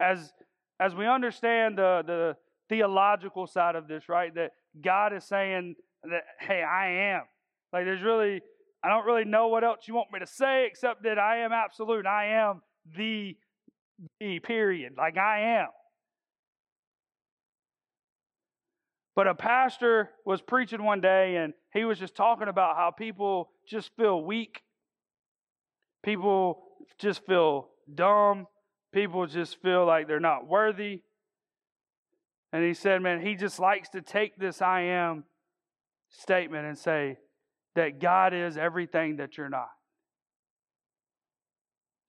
as 0.00 0.32
as 0.78 0.94
we 0.94 1.06
understand 1.06 1.78
the 1.78 2.02
the 2.06 2.36
theological 2.68 3.46
side 3.46 3.74
of 3.76 3.88
this, 3.88 4.08
right? 4.08 4.34
That 4.34 4.50
God 4.82 5.12
is 5.12 5.24
saying 5.24 5.76
that, 6.02 6.22
hey, 6.40 6.62
I 6.62 7.14
am. 7.14 7.22
Like 7.72 7.84
there's 7.84 8.02
really 8.02 8.40
I 8.84 8.88
don't 8.88 9.06
really 9.06 9.24
know 9.24 9.48
what 9.48 9.64
else 9.64 9.88
you 9.88 9.94
want 9.94 10.12
me 10.12 10.20
to 10.20 10.26
say 10.26 10.66
except 10.66 11.02
that 11.02 11.18
I 11.18 11.38
am 11.38 11.52
absolute. 11.52 12.06
I 12.06 12.26
am 12.26 12.62
the 12.96 13.36
the 14.20 14.38
period. 14.40 14.92
Like 14.96 15.16
I 15.16 15.58
am. 15.58 15.68
But 19.16 19.26
a 19.26 19.34
pastor 19.34 20.10
was 20.26 20.42
preaching 20.42 20.84
one 20.84 21.00
day 21.00 21.36
and 21.36 21.54
he 21.72 21.86
was 21.86 21.98
just 21.98 22.14
talking 22.14 22.48
about 22.48 22.76
how 22.76 22.90
people 22.90 23.48
just 23.66 23.90
feel 23.96 24.22
weak. 24.22 24.62
People 26.04 26.62
just 26.98 27.24
feel 27.24 27.70
dumb. 27.92 28.46
People 28.92 29.26
just 29.26 29.60
feel 29.62 29.86
like 29.86 30.06
they're 30.06 30.20
not 30.20 30.46
worthy. 30.46 31.00
And 32.52 32.62
he 32.62 32.74
said, 32.74 33.00
man, 33.00 33.24
he 33.24 33.34
just 33.34 33.58
likes 33.58 33.88
to 33.90 34.02
take 34.02 34.36
this 34.38 34.60
I 34.60 34.82
am 34.82 35.24
statement 36.10 36.66
and 36.66 36.78
say 36.78 37.16
that 37.74 37.98
God 37.98 38.34
is 38.34 38.58
everything 38.58 39.16
that 39.16 39.38
you're 39.38 39.48
not. 39.48 39.70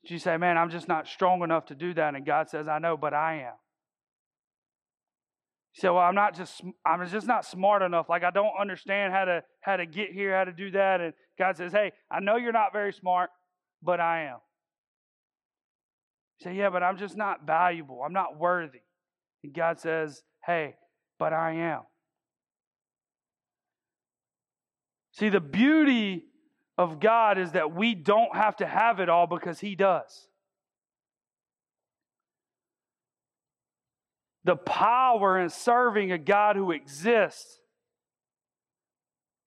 You 0.03 0.19
say, 0.19 0.37
man, 0.37 0.57
I'm 0.57 0.69
just 0.69 0.87
not 0.87 1.07
strong 1.07 1.41
enough 1.41 1.65
to 1.67 1.75
do 1.75 1.93
that. 1.93 2.15
And 2.15 2.25
God 2.25 2.49
says, 2.49 2.67
I 2.67 2.79
know, 2.79 2.95
but 2.95 3.13
I 3.13 3.43
am. 3.47 3.53
Say, 5.77 5.89
well, 5.89 5.99
I'm 5.99 6.15
not 6.15 6.35
just 6.35 6.63
I'm 6.83 7.07
just 7.07 7.27
not 7.27 7.45
smart 7.45 7.83
enough. 7.83 8.09
Like 8.09 8.23
I 8.23 8.31
don't 8.31 8.53
understand 8.59 9.13
how 9.13 9.25
to 9.25 9.43
how 9.61 9.77
to 9.77 9.85
get 9.85 10.11
here, 10.11 10.35
how 10.35 10.43
to 10.43 10.51
do 10.51 10.71
that. 10.71 11.01
And 11.01 11.13
God 11.37 11.55
says, 11.55 11.71
Hey, 11.71 11.91
I 12.09 12.19
know 12.19 12.35
you're 12.35 12.51
not 12.51 12.73
very 12.73 12.91
smart, 12.91 13.29
but 13.83 13.99
I 13.99 14.23
am. 14.23 14.37
Say, 16.41 16.55
Yeah, 16.55 16.71
but 16.71 16.81
I'm 16.81 16.97
just 16.97 17.15
not 17.15 17.45
valuable. 17.45 18.01
I'm 18.03 18.11
not 18.11 18.39
worthy. 18.39 18.79
And 19.43 19.53
God 19.53 19.79
says, 19.79 20.23
Hey, 20.43 20.77
but 21.19 21.31
I 21.31 21.51
am. 21.51 21.81
See, 25.11 25.29
the 25.29 25.39
beauty 25.39 26.25
of 26.79 26.99
God 26.99 27.37
is 27.37 27.51
that 27.51 27.75
we 27.75 27.93
don't 27.93 28.35
have 28.35 28.55
to 28.57 28.65
have 28.65 28.99
it 28.99 29.09
all 29.09 29.27
because 29.27 29.59
He 29.59 29.75
does. 29.75 30.27
The 34.47 34.55
power 34.55 35.37
in 35.37 35.49
serving 35.49 36.13
a 36.13 36.17
God 36.17 36.55
who 36.55 36.71
exists, 36.71 37.59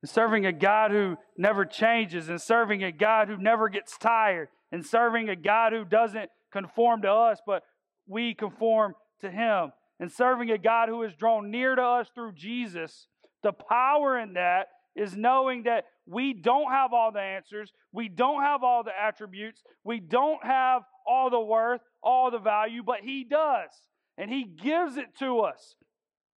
and 0.02 0.10
serving 0.10 0.44
a 0.44 0.52
God 0.52 0.90
who 0.90 1.16
never 1.38 1.64
changes, 1.64 2.28
and 2.28 2.40
serving 2.40 2.84
a 2.84 2.92
God 2.92 3.28
who 3.28 3.38
never 3.38 3.70
gets 3.70 3.96
tired, 3.96 4.48
and 4.70 4.84
serving 4.84 5.30
a 5.30 5.36
God 5.36 5.72
who 5.72 5.86
doesn't 5.86 6.28
conform 6.52 7.00
to 7.00 7.10
us, 7.10 7.38
but 7.46 7.62
we 8.06 8.34
conform 8.34 8.94
to 9.22 9.30
Him, 9.30 9.72
and 9.98 10.12
serving 10.12 10.50
a 10.50 10.58
God 10.58 10.90
who 10.90 11.02
is 11.02 11.14
drawn 11.14 11.50
near 11.50 11.74
to 11.74 11.82
us 11.82 12.08
through 12.14 12.32
Jesus. 12.34 13.06
The 13.42 13.52
power 13.52 14.18
in 14.18 14.34
that 14.34 14.66
is 14.94 15.16
knowing 15.16 15.62
that 15.62 15.84
we 16.06 16.34
don't 16.34 16.70
have 16.70 16.92
all 16.92 17.10
the 17.10 17.20
answers, 17.20 17.72
we 17.90 18.10
don't 18.10 18.42
have 18.42 18.62
all 18.62 18.84
the 18.84 18.92
attributes, 19.02 19.62
we 19.82 19.98
don't 19.98 20.44
have 20.44 20.82
all 21.06 21.30
the 21.30 21.40
worth, 21.40 21.80
all 22.02 22.30
the 22.30 22.38
value, 22.38 22.82
but 22.82 22.98
He 23.02 23.24
does. 23.24 23.70
And 24.18 24.30
He 24.30 24.44
gives 24.44 24.96
it 24.96 25.16
to 25.18 25.40
us 25.40 25.76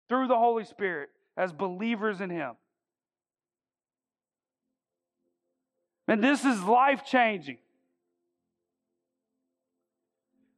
through 0.08 0.28
the 0.28 0.36
Holy 0.36 0.64
Spirit 0.64 1.10
as 1.36 1.52
believers 1.52 2.20
in 2.20 2.30
Him. 2.30 2.52
And 6.08 6.22
this 6.22 6.44
is 6.44 6.62
life 6.62 7.04
changing. 7.04 7.58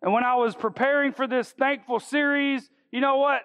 And 0.03 0.13
when 0.13 0.25
I 0.25 0.35
was 0.35 0.55
preparing 0.55 1.13
for 1.13 1.27
this 1.27 1.53
thankful 1.53 2.01
series, 2.01 2.69
you 2.93 3.01
know 3.01 3.17
what? 3.17 3.43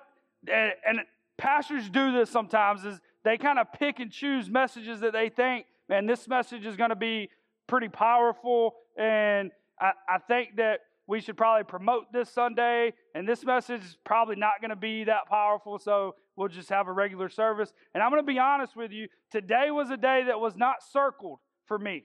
And, 0.51 0.74
and 0.86 0.99
pastors 1.38 1.89
do 1.89 2.11
this 2.11 2.30
sometimes 2.30 2.84
is 2.84 2.99
they 3.24 3.38
kind 3.38 3.59
of 3.59 3.72
pick 3.72 3.99
and 3.99 4.11
choose 4.11 4.49
messages 4.49 4.99
that 5.01 5.13
they 5.13 5.30
think, 5.30 5.67
man, 5.88 6.05
this 6.05 6.28
message 6.28 6.65
is 6.65 6.76
going 6.76 6.89
to 6.89 6.95
be 6.95 7.30
pretty 7.67 7.88
powerful. 7.88 8.76
And 8.97 9.51
I, 9.80 9.91
I 10.07 10.17
think 10.17 10.57
that 10.57 10.80
we 11.10 11.20
should 11.20 11.36
probably 11.36 11.64
promote 11.64 12.14
this 12.14 12.30
Sunday, 12.30 12.93
and 13.16 13.28
this 13.28 13.43
message 13.43 13.82
is 13.82 13.97
probably 14.05 14.36
not 14.36 14.62
going 14.62 14.70
to 14.70 14.76
be 14.76 15.05
that 15.05 15.28
powerful, 15.28 15.80
so 15.80 16.14
we'll 16.36 16.47
just 16.47 16.70
have 16.70 16.88
a 16.88 16.91
regular 16.91 17.30
service. 17.30 17.74
And 17.95 18.03
I'm 18.03 18.12
going 18.12 18.22
to 18.22 18.32
be 18.32 18.38
honest 18.38 18.76
with 18.76 18.91
you, 18.91 19.07
today 19.32 19.72
was 19.72 19.89
a 19.89 19.97
day 19.97 20.26
that 20.28 20.39
was 20.39 20.55
not 20.55 20.84
circled 20.84 21.39
for 21.66 21.80
me. 21.80 22.03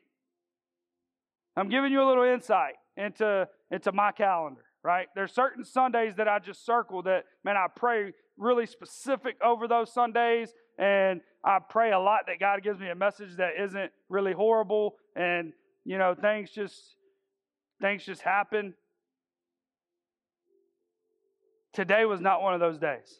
I'm 1.55 1.69
giving 1.69 1.93
you 1.93 2.03
a 2.03 2.09
little 2.09 2.25
insight 2.25 2.77
into, 2.97 3.47
into 3.71 3.93
my 3.93 4.11
calendar, 4.11 4.63
right? 4.83 5.09
There's 5.15 5.35
certain 5.35 5.67
Sundays 5.67 6.15
that 6.17 6.27
I 6.27 6.39
just 6.39 6.65
circle 6.65 7.03
that, 7.03 7.25
man, 7.45 7.59
I 7.59 7.67
pray 7.77 8.15
really 8.39 8.65
specific 8.65 9.37
over 9.45 9.69
those 9.69 9.93
Sundays, 9.93 10.55
and 10.79 11.21
I 11.45 11.59
pray 11.59 11.93
a 11.93 12.01
lot 12.01 12.21
that 12.29 12.41
God 12.41 12.63
gives 12.63 12.81
me 12.81 12.89
a 12.89 12.95
message 12.95 13.37
that 13.37 13.51
isn't 13.63 13.93
really 14.09 14.33
horrible, 14.33 14.95
and 15.15 15.53
you 15.85 15.99
know, 15.99 16.15
things 16.15 16.51
just 16.51 16.97
things 17.83 18.03
just 18.03 18.23
happen. 18.23 18.73
Today 21.75 22.05
was 22.05 22.21
not 22.21 22.41
one 22.41 22.55
of 22.55 22.61
those 22.61 22.79
days 22.79 23.19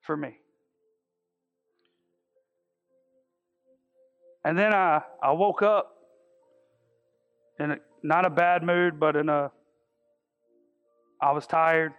for 0.00 0.16
me. 0.16 0.36
And 4.44 4.58
then 4.58 4.74
I, 4.74 5.02
I 5.22 5.30
woke 5.30 5.62
up 5.62 5.94
in 7.60 7.72
a, 7.72 7.76
not 8.02 8.26
a 8.26 8.30
bad 8.30 8.64
mood, 8.64 8.98
but 8.98 9.14
in 9.14 9.28
a, 9.28 9.52
I 11.20 11.30
was 11.30 11.46
tired. 11.46 11.92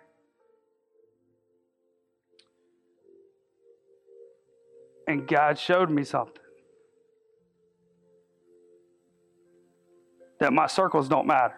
And 5.07 5.25
God 5.25 5.57
showed 5.57 5.89
me 5.89 6.03
something. 6.03 6.35
That 10.39 10.51
my 10.51 10.67
circles 10.67 11.07
don't 11.07 11.27
matter. 11.27 11.55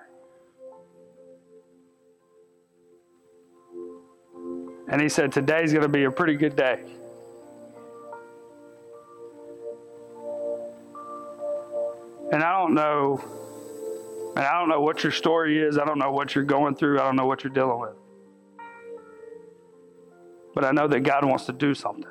And 4.94 5.02
he 5.02 5.10
said, 5.10 5.32
Today's 5.32 5.74
going 5.74 5.82
to 5.82 5.90
be 5.90 6.04
a 6.04 6.12
pretty 6.12 6.36
good 6.36 6.56
day. 6.56 6.84
And 12.32 12.44
I 12.44 12.60
don't 12.60 12.76
know 12.76 13.20
and 14.36 14.46
I 14.46 14.60
don't 14.60 14.70
know 14.70 14.82
what 14.82 15.02
your 15.02 15.12
story 15.12 15.60
is. 15.60 15.80
I 15.80 15.86
don't 15.86 15.98
know 15.98 16.12
what 16.12 16.36
you're 16.36 16.44
going 16.44 16.76
through. 16.76 17.00
I 17.00 17.06
don't 17.06 17.16
know 17.16 17.26
what 17.26 17.44
you're 17.44 17.54
dealing 17.54 17.80
with. 17.80 17.96
But 20.54 20.64
I 20.64 20.72
know 20.72 20.88
that 20.88 21.00
God 21.00 21.26
wants 21.26 21.48
to 21.48 21.54
do 21.54 21.74
something. 21.74 22.06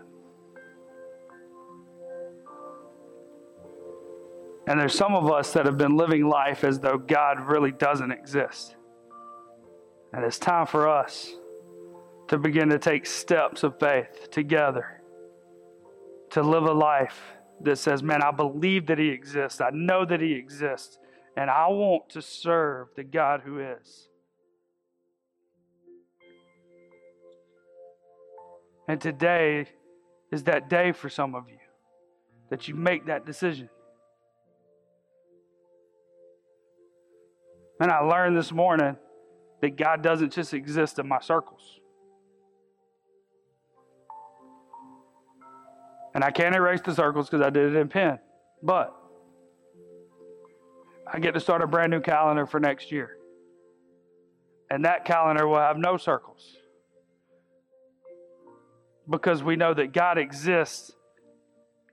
And 4.67 4.81
there's 4.81 4.95
some 4.95 5.15
of 5.15 5.31
us 5.31 5.53
that 5.53 5.67
have 5.67 5.79
been 5.79 5.97
living 5.97 6.29
life 6.29 6.65
as 6.65 6.81
though 6.81 6.99
God 6.99 7.47
really 7.47 7.71
doesn't 7.71 8.11
exist. 8.11 8.75
And 10.13 10.25
it's 10.25 10.41
time 10.41 10.67
for 10.67 10.89
us 10.89 11.37
to 12.33 12.39
begin 12.39 12.71
to 12.71 12.79
take 12.79 13.05
steps 13.05 13.63
of 13.63 13.79
faith 13.79 14.31
together 14.31 15.03
to 16.31 16.43
live 16.43 16.65
a 16.65 16.73
life 16.73 17.21
that 17.61 17.77
says, 17.77 18.03
Man, 18.03 18.23
I 18.23 18.31
believe 18.31 18.87
that 18.87 18.97
He 18.97 19.09
exists. 19.09 19.61
I 19.61 19.69
know 19.71 20.07
that 20.07 20.23
He 20.23 20.33
exists 20.33 20.97
and 21.37 21.51
I 21.51 21.69
want 21.69 22.09
to 22.09 22.23
serve 22.23 22.89
the 22.97 23.05
God 23.05 23.43
who 23.45 23.59
is. 23.59 24.09
And 28.89 28.99
today 28.99 29.67
is 30.33 30.45
that 30.45 30.71
day 30.71 30.93
for 30.93 31.11
some 31.11 31.35
of 31.35 31.51
you 31.51 31.59
that 32.49 32.67
you 32.67 32.75
make 32.75 33.09
that 33.09 33.27
decision. 33.27 33.69
And 37.79 37.91
I 37.91 37.99
learned 37.99 38.39
this 38.39 38.53
morning 38.53 38.97
that 39.61 39.77
God 39.77 40.03
doesn't 40.03 40.33
just 40.33 40.55
exist 40.55 40.99
in 40.99 41.07
my 41.07 41.21
circles. 41.21 41.81
And 46.15 46.23
I 46.23 46.31
can't 46.31 46.55
erase 46.55 46.81
the 46.83 46.95
circles 46.95 47.29
because 47.29 47.45
I 47.45 47.51
did 47.51 47.75
it 47.75 47.79
in 47.79 47.89
pen. 47.89 48.19
But 48.63 48.95
I 51.07 51.19
get 51.19 51.35
to 51.35 51.41
start 51.41 51.63
a 51.63 51.67
brand 51.67 51.91
new 51.91 52.01
calendar 52.01 52.47
for 52.47 52.61
next 52.61 52.93
year. 52.93 53.17
And 54.71 54.85
that 54.85 55.05
calendar 55.05 55.47
will 55.47 55.59
have 55.59 55.77
no 55.77 55.97
circles. 55.97 56.57
Because 59.09 59.43
we 59.43 59.57
know 59.57 59.75
that 59.75 59.93
God 59.93 60.17
exists 60.17 60.93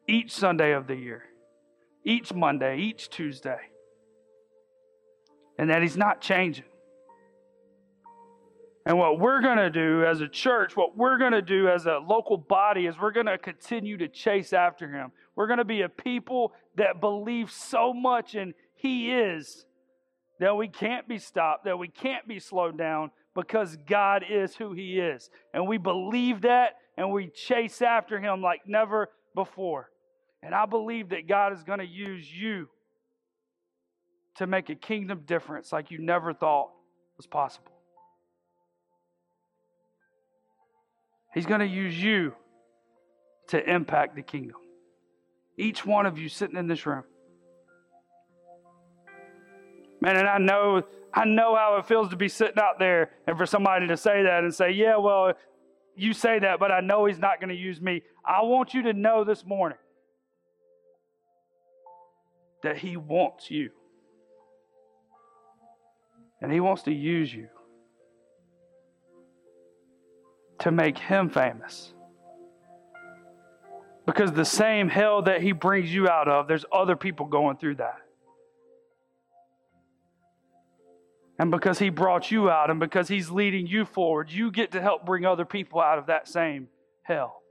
each 0.08 0.32
Sunday 0.32 0.72
of 0.72 0.88
the 0.88 0.96
year, 0.96 1.24
each 2.04 2.34
Monday, 2.34 2.80
each 2.80 3.10
Tuesday. 3.10 3.60
And 5.58 5.70
that 5.70 5.82
He's 5.82 5.98
not 5.98 6.22
changing. 6.22 6.69
And 8.90 8.98
what 8.98 9.20
we're 9.20 9.40
going 9.42 9.60
to 9.60 9.70
do 9.70 10.04
as 10.04 10.20
a 10.20 10.28
church, 10.28 10.76
what 10.76 10.98
we're 10.98 11.20
going 11.20 11.34
to 11.34 11.44
do 11.44 11.70
as 11.70 11.86
a 11.86 12.00
local 12.00 12.38
body 12.38 12.88
is 12.88 12.96
we're 13.00 13.12
going 13.12 13.28
to 13.28 13.38
continue 13.38 13.98
to 13.98 14.08
chase 14.08 14.52
after 14.52 14.90
him. 14.90 15.12
We're 15.36 15.46
going 15.46 15.60
to 15.60 15.64
be 15.64 15.84
a 15.84 15.90
people 15.90 16.54
that 16.76 17.00
believe 17.00 17.52
so 17.52 17.94
much 17.94 18.34
in 18.34 18.56
he 18.74 19.12
is, 19.12 19.64
that 20.40 20.58
we 20.58 20.70
can't 20.70 21.08
be 21.08 21.20
stopped, 21.20 21.66
that 21.66 21.78
we 21.78 21.88
can't 21.88 22.28
be 22.28 22.40
slowed 22.40 22.80
down 22.80 23.12
because 23.36 23.78
God 23.88 24.24
is 24.28 24.56
who 24.56 24.74
He 24.74 25.00
is. 25.00 25.30
And 25.54 25.68
we 25.68 25.78
believe 25.78 26.42
that 26.42 26.78
and 26.98 27.12
we 27.12 27.28
chase 27.28 27.84
after 27.84 28.20
Him 28.20 28.42
like 28.42 28.62
never 28.66 29.10
before. 29.36 29.92
And 30.42 30.56
I 30.56 30.66
believe 30.66 31.10
that 31.10 31.28
God 31.28 31.54
is 31.54 31.62
going 31.62 31.80
to 31.80 31.86
use 31.86 32.26
you 32.34 32.70
to 34.38 34.48
make 34.48 34.70
a 34.70 34.76
kingdom 34.76 35.24
difference 35.28 35.72
like 35.72 35.92
you 35.92 36.00
never 36.00 36.34
thought 36.34 36.72
was 37.18 37.28
possible. 37.28 37.79
He's 41.34 41.46
going 41.46 41.60
to 41.60 41.68
use 41.68 42.02
you 42.02 42.34
to 43.48 43.70
impact 43.70 44.16
the 44.16 44.22
kingdom. 44.22 44.58
Each 45.58 45.86
one 45.86 46.06
of 46.06 46.18
you 46.18 46.30
sitting 46.30 46.58
in 46.58 46.68
this 46.68 46.86
room. 46.86 47.04
Man, 50.02 50.16
and 50.16 50.28
I 50.28 50.38
know 50.38 50.84
I 51.14 51.26
know 51.26 51.56
how 51.56 51.78
it 51.78 51.86
feels 51.86 52.10
to 52.10 52.16
be 52.16 52.30
sitting 52.30 52.60
out 52.60 52.78
there 52.78 53.12
and 53.28 53.38
for 53.38 53.46
somebody 53.46 53.88
to 53.88 53.98
say 53.98 54.24
that 54.24 54.44
and 54.44 54.54
say, 54.54 54.72
"Yeah, 54.72 54.98
well, 54.98 55.34
you 55.96 56.14
say 56.14 56.40
that, 56.40 56.60
but 56.60 56.72
I 56.72 56.80
know 56.80 57.06
he's 57.06 57.20
not 57.20 57.42
going 57.42 57.50
to 57.50 57.56
use 57.56 57.82
me." 57.82 58.04
I 58.24 58.44
want 58.44 58.74
you 58.74 58.84
to 58.84 58.94
know 58.94 59.24
this 59.24 59.44
morning 59.44 59.78
that 62.64 62.78
he 62.78 62.96
wants 62.96 63.50
you. 63.52 63.72
And 66.42 66.54
he 66.54 66.62
wants 66.62 66.84
to 66.84 66.94
use 66.94 67.34
you 67.34 67.50
to 70.60 70.72
make 70.72 70.98
him 70.98 71.30
famous. 71.30 71.94
Because 74.06 74.32
the 74.32 74.46
same 74.46 74.90
hell 74.90 75.22
that 75.24 75.42
he 75.42 75.52
brings 75.52 75.94
you 75.94 76.08
out 76.08 76.28
of, 76.28 76.48
there's 76.48 76.66
other 76.72 76.96
people 76.96 77.26
going 77.26 77.58
through 77.58 77.76
that. 77.76 78.00
And 81.40 81.52
because 81.52 81.80
He 81.80 81.90
brought 81.90 82.30
you 82.30 82.50
out 82.50 82.70
and 82.70 82.82
because 82.82 83.08
He's 83.08 83.32
leading 83.32 83.66
you 83.66 83.86
forward, 83.86 84.30
you 84.30 84.52
get 84.52 84.74
to 84.74 84.82
help 84.82 85.06
bring 85.06 85.26
other 85.26 85.46
people 85.46 85.80
out 85.80 85.98
of 85.98 86.08
that 86.08 86.28
same 86.28 86.68
hell. 87.02 87.42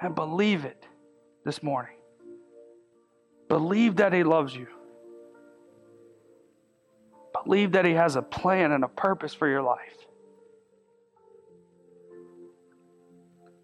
And 0.00 0.14
believe 0.14 0.64
it 0.64 0.84
this 1.44 1.62
morning. 1.62 1.96
Believe 3.48 3.96
that 3.96 4.14
He 4.14 4.24
loves 4.24 4.56
you. 4.56 4.66
Believe 7.44 7.72
that 7.72 7.84
He 7.84 7.92
has 7.92 8.16
a 8.16 8.22
plan 8.22 8.72
and 8.72 8.84
a 8.84 8.88
purpose 8.88 9.34
for 9.34 9.48
your 9.48 9.62
life. 9.62 9.96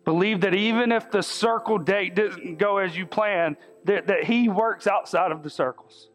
Believe 0.05 0.41
that 0.41 0.55
even 0.55 0.91
if 0.91 1.11
the 1.11 1.23
circle 1.23 1.77
date 1.77 2.15
doesn't 2.15 2.57
go 2.59 2.79
as 2.79 2.97
you 2.97 3.07
plan, 3.07 3.57
that, 3.85 4.07
that 4.07 4.25
He 4.25 4.49
works 4.49 4.87
outside 4.87 5.33
of 5.33 5.43
the 5.43 5.51
circles. 5.51 6.09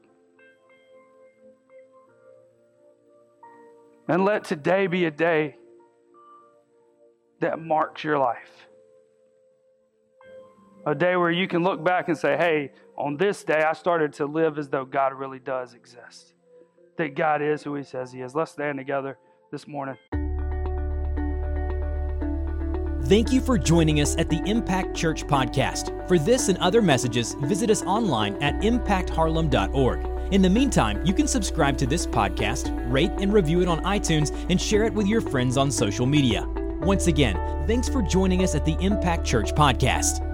And 4.07 4.25
let 4.25 4.43
today 4.43 4.87
be 4.87 5.05
a 5.05 5.11
day 5.11 5.57
that 7.39 7.61
marks 7.61 8.03
your 8.03 8.17
life. 8.17 8.67
A 10.85 10.95
day 10.95 11.15
where 11.15 11.31
you 11.31 11.47
can 11.47 11.63
look 11.63 11.83
back 11.83 12.09
and 12.09 12.17
say, 12.17 12.35
hey, 12.35 12.71
on 12.97 13.15
this 13.17 13.43
day, 13.43 13.63
I 13.63 13.73
started 13.73 14.13
to 14.13 14.25
live 14.25 14.57
as 14.57 14.69
though 14.69 14.85
God 14.85 15.13
really 15.13 15.39
does 15.39 15.73
exist. 15.73 16.32
That 16.97 17.15
God 17.15 17.41
is 17.41 17.63
who 17.63 17.75
He 17.75 17.83
says 17.83 18.11
He 18.11 18.21
is. 18.21 18.35
Let's 18.35 18.51
stand 18.51 18.77
together 18.77 19.17
this 19.51 19.67
morning. 19.67 19.97
Thank 23.05 23.33
you 23.33 23.41
for 23.41 23.57
joining 23.57 23.99
us 23.99 24.15
at 24.17 24.29
the 24.29 24.41
Impact 24.45 24.95
Church 24.95 25.25
podcast. 25.25 26.07
For 26.07 26.17
this 26.17 26.47
and 26.47 26.57
other 26.59 26.81
messages, 26.81 27.35
visit 27.41 27.69
us 27.69 27.83
online 27.83 28.41
at 28.41 28.55
impactharlem.org. 28.61 30.33
In 30.33 30.41
the 30.41 30.49
meantime, 30.49 31.05
you 31.05 31.13
can 31.13 31.27
subscribe 31.27 31.77
to 31.79 31.85
this 31.85 32.07
podcast, 32.07 32.73
rate 32.91 33.11
and 33.19 33.33
review 33.33 33.61
it 33.61 33.67
on 33.67 33.83
iTunes, 33.83 34.33
and 34.49 34.59
share 34.59 34.83
it 34.85 34.93
with 34.93 35.05
your 35.05 35.21
friends 35.21 35.57
on 35.57 35.69
social 35.69 36.05
media. 36.05 36.47
Once 36.81 37.07
again, 37.07 37.35
thanks 37.67 37.89
for 37.89 38.01
joining 38.01 38.41
us 38.41 38.55
at 38.55 38.65
the 38.65 38.77
Impact 38.79 39.25
Church 39.25 39.53
podcast. 39.53 40.32